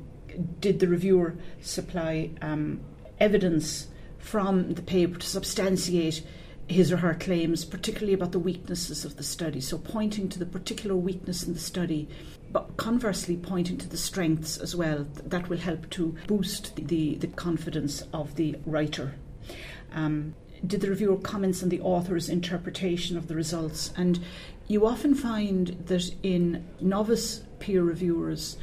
did 0.60 0.80
the 0.80 0.88
reviewer 0.88 1.36
supply 1.60 2.30
um, 2.40 2.80
evidence 3.18 3.88
from 4.18 4.74
the 4.74 4.82
paper 4.82 5.18
to 5.18 5.26
substantiate 5.26 6.22
his 6.70 6.92
or 6.92 6.98
her 6.98 7.14
claims, 7.14 7.64
particularly 7.64 8.14
about 8.14 8.30
the 8.30 8.38
weaknesses 8.38 9.04
of 9.04 9.16
the 9.16 9.22
study. 9.24 9.60
So, 9.60 9.76
pointing 9.76 10.28
to 10.28 10.38
the 10.38 10.46
particular 10.46 10.94
weakness 10.94 11.42
in 11.42 11.52
the 11.52 11.58
study, 11.58 12.08
but 12.52 12.76
conversely, 12.76 13.36
pointing 13.36 13.76
to 13.78 13.88
the 13.88 13.96
strengths 13.96 14.56
as 14.56 14.76
well. 14.76 15.06
That 15.26 15.48
will 15.48 15.58
help 15.58 15.90
to 15.90 16.16
boost 16.28 16.76
the, 16.76 17.16
the 17.16 17.26
confidence 17.26 18.04
of 18.12 18.36
the 18.36 18.56
writer. 18.64 19.16
Um, 19.92 20.34
did 20.64 20.80
the 20.80 20.90
reviewer 20.90 21.16
comments 21.16 21.62
on 21.62 21.70
the 21.70 21.80
author's 21.80 22.28
interpretation 22.28 23.16
of 23.16 23.26
the 23.26 23.34
results? 23.34 23.92
And 23.96 24.20
you 24.68 24.86
often 24.86 25.14
find 25.14 25.68
that 25.86 26.14
in 26.22 26.68
novice 26.80 27.42
peer 27.58 27.82
reviewers, 27.82 28.56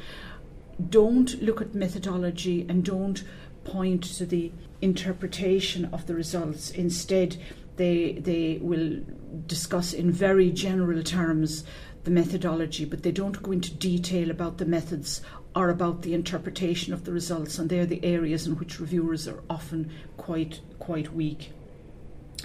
don't 0.89 1.41
look 1.41 1.59
at 1.59 1.75
methodology 1.75 2.65
and 2.69 2.85
don't 2.85 3.23
point 3.65 4.03
to 4.03 4.25
the 4.25 4.51
interpretation 4.81 5.85
of 5.85 6.05
the 6.05 6.15
results. 6.15 6.69
Instead, 6.71 7.35
they 7.77 8.13
they 8.13 8.59
will 8.61 8.99
discuss 9.45 9.93
in 9.93 10.11
very 10.11 10.51
general 10.51 11.01
terms 11.03 11.63
the 12.03 12.11
methodology, 12.11 12.85
but 12.85 13.03
they 13.03 13.11
don't 13.11 13.41
go 13.43 13.51
into 13.51 13.73
detail 13.73 14.31
about 14.31 14.57
the 14.57 14.65
methods 14.65 15.21
or 15.55 15.69
about 15.69 16.03
the 16.03 16.13
interpretation 16.13 16.93
of 16.93 17.03
the 17.03 17.11
results, 17.11 17.59
and 17.59 17.69
they're 17.69 17.85
the 17.85 18.03
areas 18.05 18.47
in 18.47 18.55
which 18.57 18.79
reviewers 18.79 19.27
are 19.27 19.43
often 19.49 19.91
quite 20.15 20.61
quite 20.79 21.13
weak. 21.13 21.51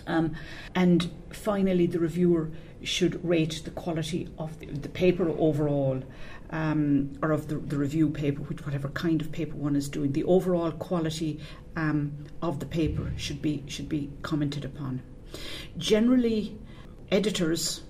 Um, 0.06 0.34
and 0.74 1.10
finally, 1.30 1.86
the 1.86 1.98
reviewer 1.98 2.50
should 2.82 3.24
rate 3.24 3.62
the 3.64 3.70
quality 3.70 4.28
of 4.38 4.58
the, 4.58 4.66
the 4.66 4.88
paper 4.88 5.28
overall, 5.28 6.02
um, 6.50 7.12
or 7.22 7.30
of 7.30 7.48
the, 7.48 7.56
the, 7.56 7.76
review 7.76 8.08
paper, 8.08 8.42
which 8.42 8.64
whatever 8.64 8.88
kind 8.88 9.20
of 9.20 9.30
paper 9.30 9.54
one 9.54 9.76
is 9.76 9.88
doing. 9.88 10.12
The 10.12 10.24
overall 10.24 10.72
quality 10.72 11.40
um, 11.76 12.24
of 12.40 12.58
the 12.58 12.66
paper 12.66 13.12
should 13.16 13.40
be 13.40 13.62
should 13.68 13.88
be 13.88 14.10
commented 14.22 14.64
upon. 14.64 15.02
Generally, 15.78 16.58
editors 17.10 17.82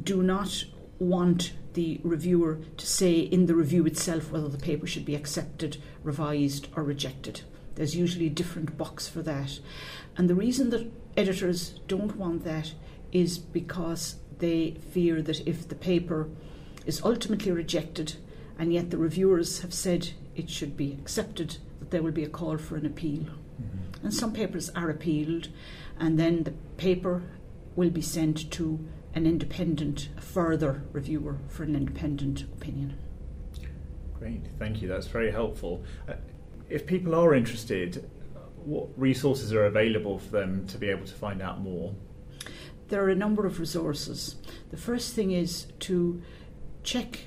do 0.00 0.22
not 0.22 0.64
want 0.98 1.52
the 1.74 2.00
reviewer 2.02 2.58
to 2.76 2.86
say 2.86 3.18
in 3.18 3.46
the 3.46 3.54
review 3.54 3.86
itself 3.86 4.30
whether 4.30 4.48
the 4.48 4.58
paper 4.58 4.86
should 4.86 5.04
be 5.04 5.14
accepted, 5.14 5.76
revised, 6.02 6.68
or 6.76 6.82
rejected. 6.82 7.42
There's 7.76 7.96
usually 7.96 8.26
a 8.26 8.30
different 8.30 8.76
box 8.76 9.08
for 9.08 9.22
that. 9.22 9.58
And 10.16 10.28
the 10.28 10.34
reason 10.34 10.70
that 10.70 10.90
editors 11.16 11.80
don't 11.86 12.16
want 12.16 12.44
that 12.44 12.74
is 13.12 13.38
because 13.38 14.16
they 14.38 14.72
fear 14.92 15.22
that 15.22 15.46
if 15.46 15.68
the 15.68 15.74
paper 15.74 16.28
is 16.86 17.02
ultimately 17.04 17.52
rejected 17.52 18.14
and 18.58 18.72
yet 18.72 18.90
the 18.90 18.98
reviewers 18.98 19.60
have 19.60 19.72
said 19.72 20.10
it 20.36 20.50
should 20.50 20.76
be 20.76 20.92
accepted, 20.92 21.56
that 21.78 21.90
there 21.90 22.02
will 22.02 22.12
be 22.12 22.24
a 22.24 22.28
call 22.28 22.58
for 22.58 22.76
an 22.76 22.86
appeal. 22.86 23.24
Mm-hmm. 23.60 24.06
And 24.06 24.14
some 24.14 24.32
papers 24.32 24.70
are 24.70 24.90
appealed, 24.90 25.48
and 25.98 26.18
then 26.18 26.44
the 26.44 26.52
paper 26.76 27.22
will 27.76 27.90
be 27.90 28.02
sent 28.02 28.50
to 28.52 28.86
an 29.14 29.26
independent, 29.26 30.08
further 30.20 30.82
reviewer 30.92 31.38
for 31.48 31.64
an 31.64 31.74
independent 31.74 32.42
opinion. 32.42 32.98
Great, 34.18 34.42
thank 34.58 34.82
you. 34.82 34.88
That's 34.88 35.06
very 35.06 35.30
helpful. 35.30 35.84
Uh, 36.08 36.14
if 36.68 36.86
people 36.86 37.14
are 37.14 37.34
interested, 37.34 38.08
what 38.64 38.88
resources 38.96 39.52
are 39.52 39.64
available 39.64 40.18
for 40.18 40.30
them 40.30 40.66
to 40.68 40.78
be 40.78 40.88
able 40.88 41.06
to 41.06 41.14
find 41.14 41.42
out 41.42 41.60
more? 41.60 41.94
There 42.88 43.02
are 43.02 43.08
a 43.08 43.14
number 43.14 43.46
of 43.46 43.58
resources. 43.58 44.36
The 44.70 44.76
first 44.76 45.14
thing 45.14 45.30
is 45.30 45.66
to 45.80 46.22
check 46.82 47.20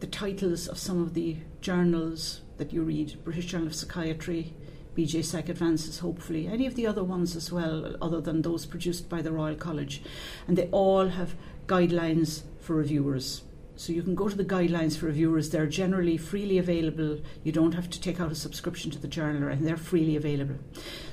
the 0.00 0.06
titles 0.06 0.66
of 0.66 0.78
some 0.78 1.02
of 1.02 1.14
the 1.14 1.36
journals 1.60 2.40
that 2.56 2.72
you 2.72 2.82
read 2.82 3.22
British 3.24 3.46
Journal 3.46 3.68
of 3.68 3.74
Psychiatry, 3.74 4.54
BJPsych 5.00 5.48
Advances, 5.48 6.00
hopefully, 6.00 6.46
any 6.46 6.66
of 6.66 6.74
the 6.74 6.86
other 6.86 7.02
ones 7.02 7.34
as 7.34 7.50
well, 7.50 7.96
other 8.02 8.20
than 8.20 8.42
those 8.42 8.66
produced 8.66 9.08
by 9.08 9.22
the 9.22 9.32
Royal 9.32 9.54
College. 9.54 10.02
And 10.46 10.58
they 10.58 10.68
all 10.68 11.08
have 11.08 11.34
guidelines 11.66 12.42
for 12.60 12.74
reviewers. 12.74 13.42
So 13.76 13.94
you 13.94 14.02
can 14.02 14.14
go 14.14 14.28
to 14.28 14.36
the 14.36 14.44
guidelines 14.44 14.98
for 14.98 15.06
reviewers. 15.06 15.48
They're 15.48 15.66
generally 15.66 16.18
freely 16.18 16.58
available. 16.58 17.18
You 17.44 17.52
don't 17.52 17.72
have 17.72 17.88
to 17.88 18.00
take 18.00 18.20
out 18.20 18.30
a 18.30 18.34
subscription 18.34 18.90
to 18.90 18.98
the 18.98 19.08
journal, 19.08 19.48
and 19.48 19.66
they're 19.66 19.78
freely 19.78 20.16
available. 20.16 20.56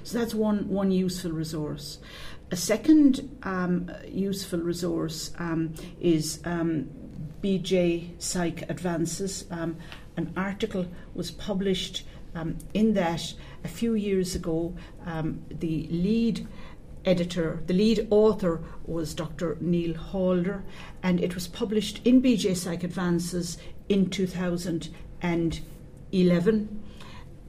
So 0.04 0.19
that's 0.19 0.34
one 0.34 0.67
one 0.67 0.91
useful 0.91 1.32
resource. 1.32 2.00
A 2.52 2.58
second 2.58 3.38
um, 3.43 3.89
useful 4.06 4.60
resource 4.60 5.32
um, 5.39 5.76
is 6.02 6.41
um, 6.43 6.89
BJPsych 7.41 8.69
Advances. 8.69 9.45
Um, 9.50 9.78
an 10.17 10.34
article 10.36 10.88
was 11.13 11.32
published 11.32 12.04
um, 12.38 12.58
in 12.73 12.93
that 12.93 13.34
a 13.63 13.67
few 13.67 13.95
years 13.95 14.36
ago, 14.36 14.76
um, 15.06 15.43
the 15.50 15.88
lead 15.89 16.47
editor, 17.06 17.62
the 17.65 17.73
lead 17.73 18.08
author 18.12 18.62
was 18.86 19.13
Dr. 19.13 19.58
Neil 19.60 19.95
Halder, 19.95 20.63
and 21.02 21.19
it 21.19 21.34
was 21.34 21.47
published 21.47 22.06
in 22.06 22.21
BJPsych 22.21 22.84
Advances 22.84 23.58
in 23.89 24.10
2011. 24.10 26.84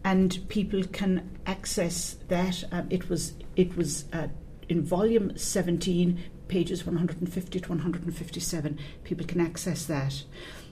And 0.04 0.38
people 0.48 0.84
can 0.84 1.38
access 1.44 2.16
that. 2.28 2.64
Um, 2.72 2.86
it 2.88 3.10
was 3.10 3.34
it 3.56 3.76
was 3.76 4.06
uh, 4.12 4.28
in 4.68 4.82
volume 4.82 5.36
17, 5.36 6.18
pages 6.46 6.86
150 6.86 7.60
to 7.60 7.68
157. 7.68 8.78
People 9.04 9.26
can 9.26 9.40
access 9.40 9.84
that. 9.86 10.22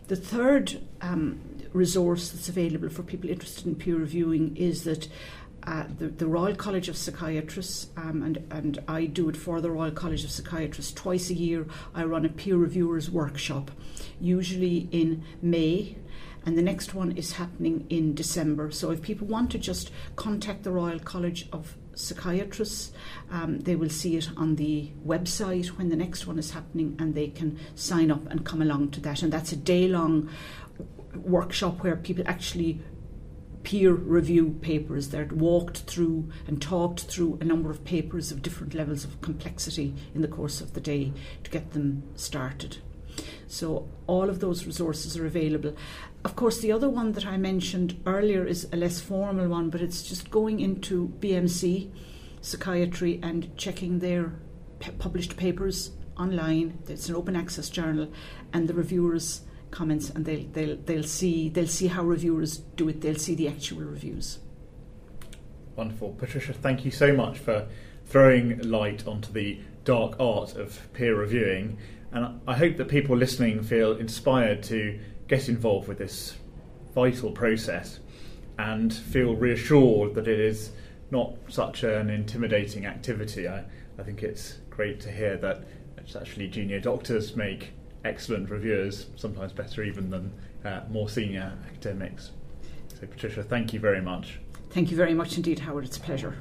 The 0.07 0.16
third 0.16 0.81
um, 1.00 1.40
resource 1.76 2.30
that's 2.30 2.48
available 2.48 2.88
for 2.88 3.02
people 3.02 3.30
interested 3.30 3.66
in 3.66 3.74
peer 3.74 3.96
reviewing 3.96 4.56
is 4.56 4.84
that 4.84 5.08
uh, 5.64 5.84
the, 5.98 6.06
the, 6.06 6.26
Royal 6.26 6.54
College 6.54 6.88
of 6.88 6.96
Psychiatrists, 6.96 7.88
um, 7.96 8.22
and, 8.22 8.46
and 8.52 8.78
I 8.86 9.06
do 9.06 9.28
it 9.28 9.36
for 9.36 9.60
the 9.60 9.70
Royal 9.70 9.90
College 9.90 10.22
of 10.22 10.30
Psychiatrists 10.30 10.92
twice 10.92 11.28
a 11.28 11.34
year. 11.34 11.66
I 11.92 12.04
run 12.04 12.24
a 12.24 12.28
peer 12.28 12.56
reviewers 12.56 13.10
workshop, 13.10 13.72
usually 14.20 14.88
in 14.92 15.24
May, 15.42 15.96
and 16.44 16.56
the 16.56 16.62
next 16.62 16.94
one 16.94 17.10
is 17.16 17.32
happening 17.32 17.84
in 17.90 18.14
December. 18.14 18.70
So 18.70 18.92
if 18.92 19.02
people 19.02 19.26
want 19.26 19.50
to 19.50 19.58
just 19.58 19.90
contact 20.14 20.62
the 20.62 20.70
Royal 20.70 21.00
College 21.00 21.48
of 21.52 21.76
psychiatrists. 21.96 22.92
Um, 23.30 23.60
they 23.60 23.74
will 23.74 23.88
see 23.88 24.16
it 24.16 24.28
on 24.36 24.56
the 24.56 24.90
website 25.04 25.68
when 25.68 25.88
the 25.88 25.96
next 25.96 26.26
one 26.26 26.38
is 26.38 26.52
happening 26.52 26.96
and 26.98 27.14
they 27.14 27.28
can 27.28 27.58
sign 27.74 28.10
up 28.10 28.30
and 28.30 28.44
come 28.44 28.62
along 28.62 28.90
to 28.90 29.00
that. 29.00 29.22
And 29.22 29.32
that's 29.32 29.52
a 29.52 29.56
day 29.56 29.88
long 29.88 30.28
workshop 31.16 31.83
where 31.83 31.96
people 31.96 32.24
actually 32.26 32.81
peer 33.62 33.92
review 33.92 34.57
papers. 34.61 35.09
They're 35.09 35.26
walked 35.26 35.79
through 35.79 36.31
and 36.46 36.62
talked 36.62 37.00
through 37.00 37.38
a 37.40 37.44
number 37.44 37.70
of 37.70 37.85
papers 37.85 38.31
of 38.31 38.40
different 38.40 38.74
levels 38.74 39.05
of 39.05 39.20
complexity 39.20 39.94
in 40.14 40.22
the 40.22 40.29
course 40.29 40.61
of 40.61 40.74
the 40.74 40.81
day 40.81 41.12
to 41.42 41.50
get 41.50 41.72
them 41.72 42.05
started. 42.14 42.76
So 43.48 43.88
all 44.07 44.29
of 44.29 44.40
those 44.40 44.66
resources 44.66 45.16
are 45.16 45.26
available. 45.26 45.74
Of 46.24 46.37
course, 46.37 46.61
the 46.61 46.72
other 46.72 46.88
one 46.88 47.12
that 47.12 47.26
I 47.26 47.37
mentioned 47.38 48.00
earlier 48.07 48.44
is 48.44 48.68
a 48.72 48.76
less 48.76 49.00
formal 49.00 49.48
one, 49.48 49.70
but 49.70 49.81
it's 49.81 50.02
just 50.02 50.31
going 50.31 50.61
into 50.61 51.12
BMC 51.20 51.90
psychiatry 52.40 53.18
and 53.22 53.57
checking 53.57 53.98
their 53.98 54.33
published 54.98 55.37
papers 55.37 55.90
online. 56.18 56.79
It's 56.88 57.09
an 57.09 57.16
open 57.16 57.37
access 57.37 57.68
journal, 57.68 58.12
and 58.52 58.68
the 58.68 58.74
reviewers' 58.74 59.40
comments, 59.70 60.11
and 60.11 60.24
they'll 60.24 60.46
they'll 60.52 60.76
they'll 60.76 61.02
see 61.02 61.48
they'll 61.48 61.66
see 61.66 61.88
how 61.88 62.02
reviewers 62.05 62.59
do 62.59 62.88
it. 62.88 63.00
They'll 63.00 63.16
see 63.16 63.35
the 63.35 63.48
actual 63.48 63.83
reviews. 63.83 64.38
Wonderful, 65.74 66.12
Patricia. 66.12 66.52
Thank 66.52 66.85
you 66.85 66.90
so 66.90 67.12
much 67.12 67.38
for 67.38 67.68
throwing 68.07 68.59
light 68.62 69.07
onto 69.07 69.33
the 69.33 69.61
dark 69.85 70.16
art 70.18 70.57
of 70.57 70.92
peer 70.94 71.16
reviewing 71.16 71.79
and 72.12 72.40
I 72.46 72.57
hope 72.57 72.76
that 72.76 72.88
people 72.88 73.16
listening 73.16 73.62
feel 73.62 73.96
inspired 73.96 74.62
to 74.64 74.98
get 75.29 75.50
involved 75.50 75.88
with 75.88 75.98
this 75.98 76.35
vital 76.94 77.31
process 77.31 78.00
and 78.59 78.90
feel 78.92 79.35
reassured 79.35 80.14
that 80.14 80.26
it 80.26 80.40
is 80.40 80.70
not 81.11 81.35
such 81.48 81.83
an 81.83 82.09
intimidating 82.09 82.87
activity. 82.87 83.46
I, 83.46 83.64
I 83.98 84.02
think 84.02 84.22
it's 84.22 84.59
great 84.70 84.98
to 85.00 85.11
hear 85.11 85.37
that 85.38 85.64
it's 85.98 86.16
actually 86.16 86.48
junior 86.48 86.81
doctors 86.81 87.37
make 87.37 87.72
excellent 88.07 88.51
reviewers, 88.51 89.07
sometimes 89.16 89.53
better 89.53 89.83
even 89.83 90.11
than 90.11 90.33
uh, 90.64 90.83
more 90.88 91.09
senior 91.09 91.53
academics. 91.69 92.31
So, 92.99 93.07
Patricia, 93.07 93.42
thank 93.42 93.73
you 93.73 93.81
very 93.81 94.01
much. 94.01 94.38
Thank 94.71 94.90
you 94.90 94.97
very 94.97 95.14
much 95.14 95.37
indeed, 95.37 95.59
Howard. 95.59 95.85
It's 95.85 95.97
a 95.97 96.01
pleasure. 96.01 96.37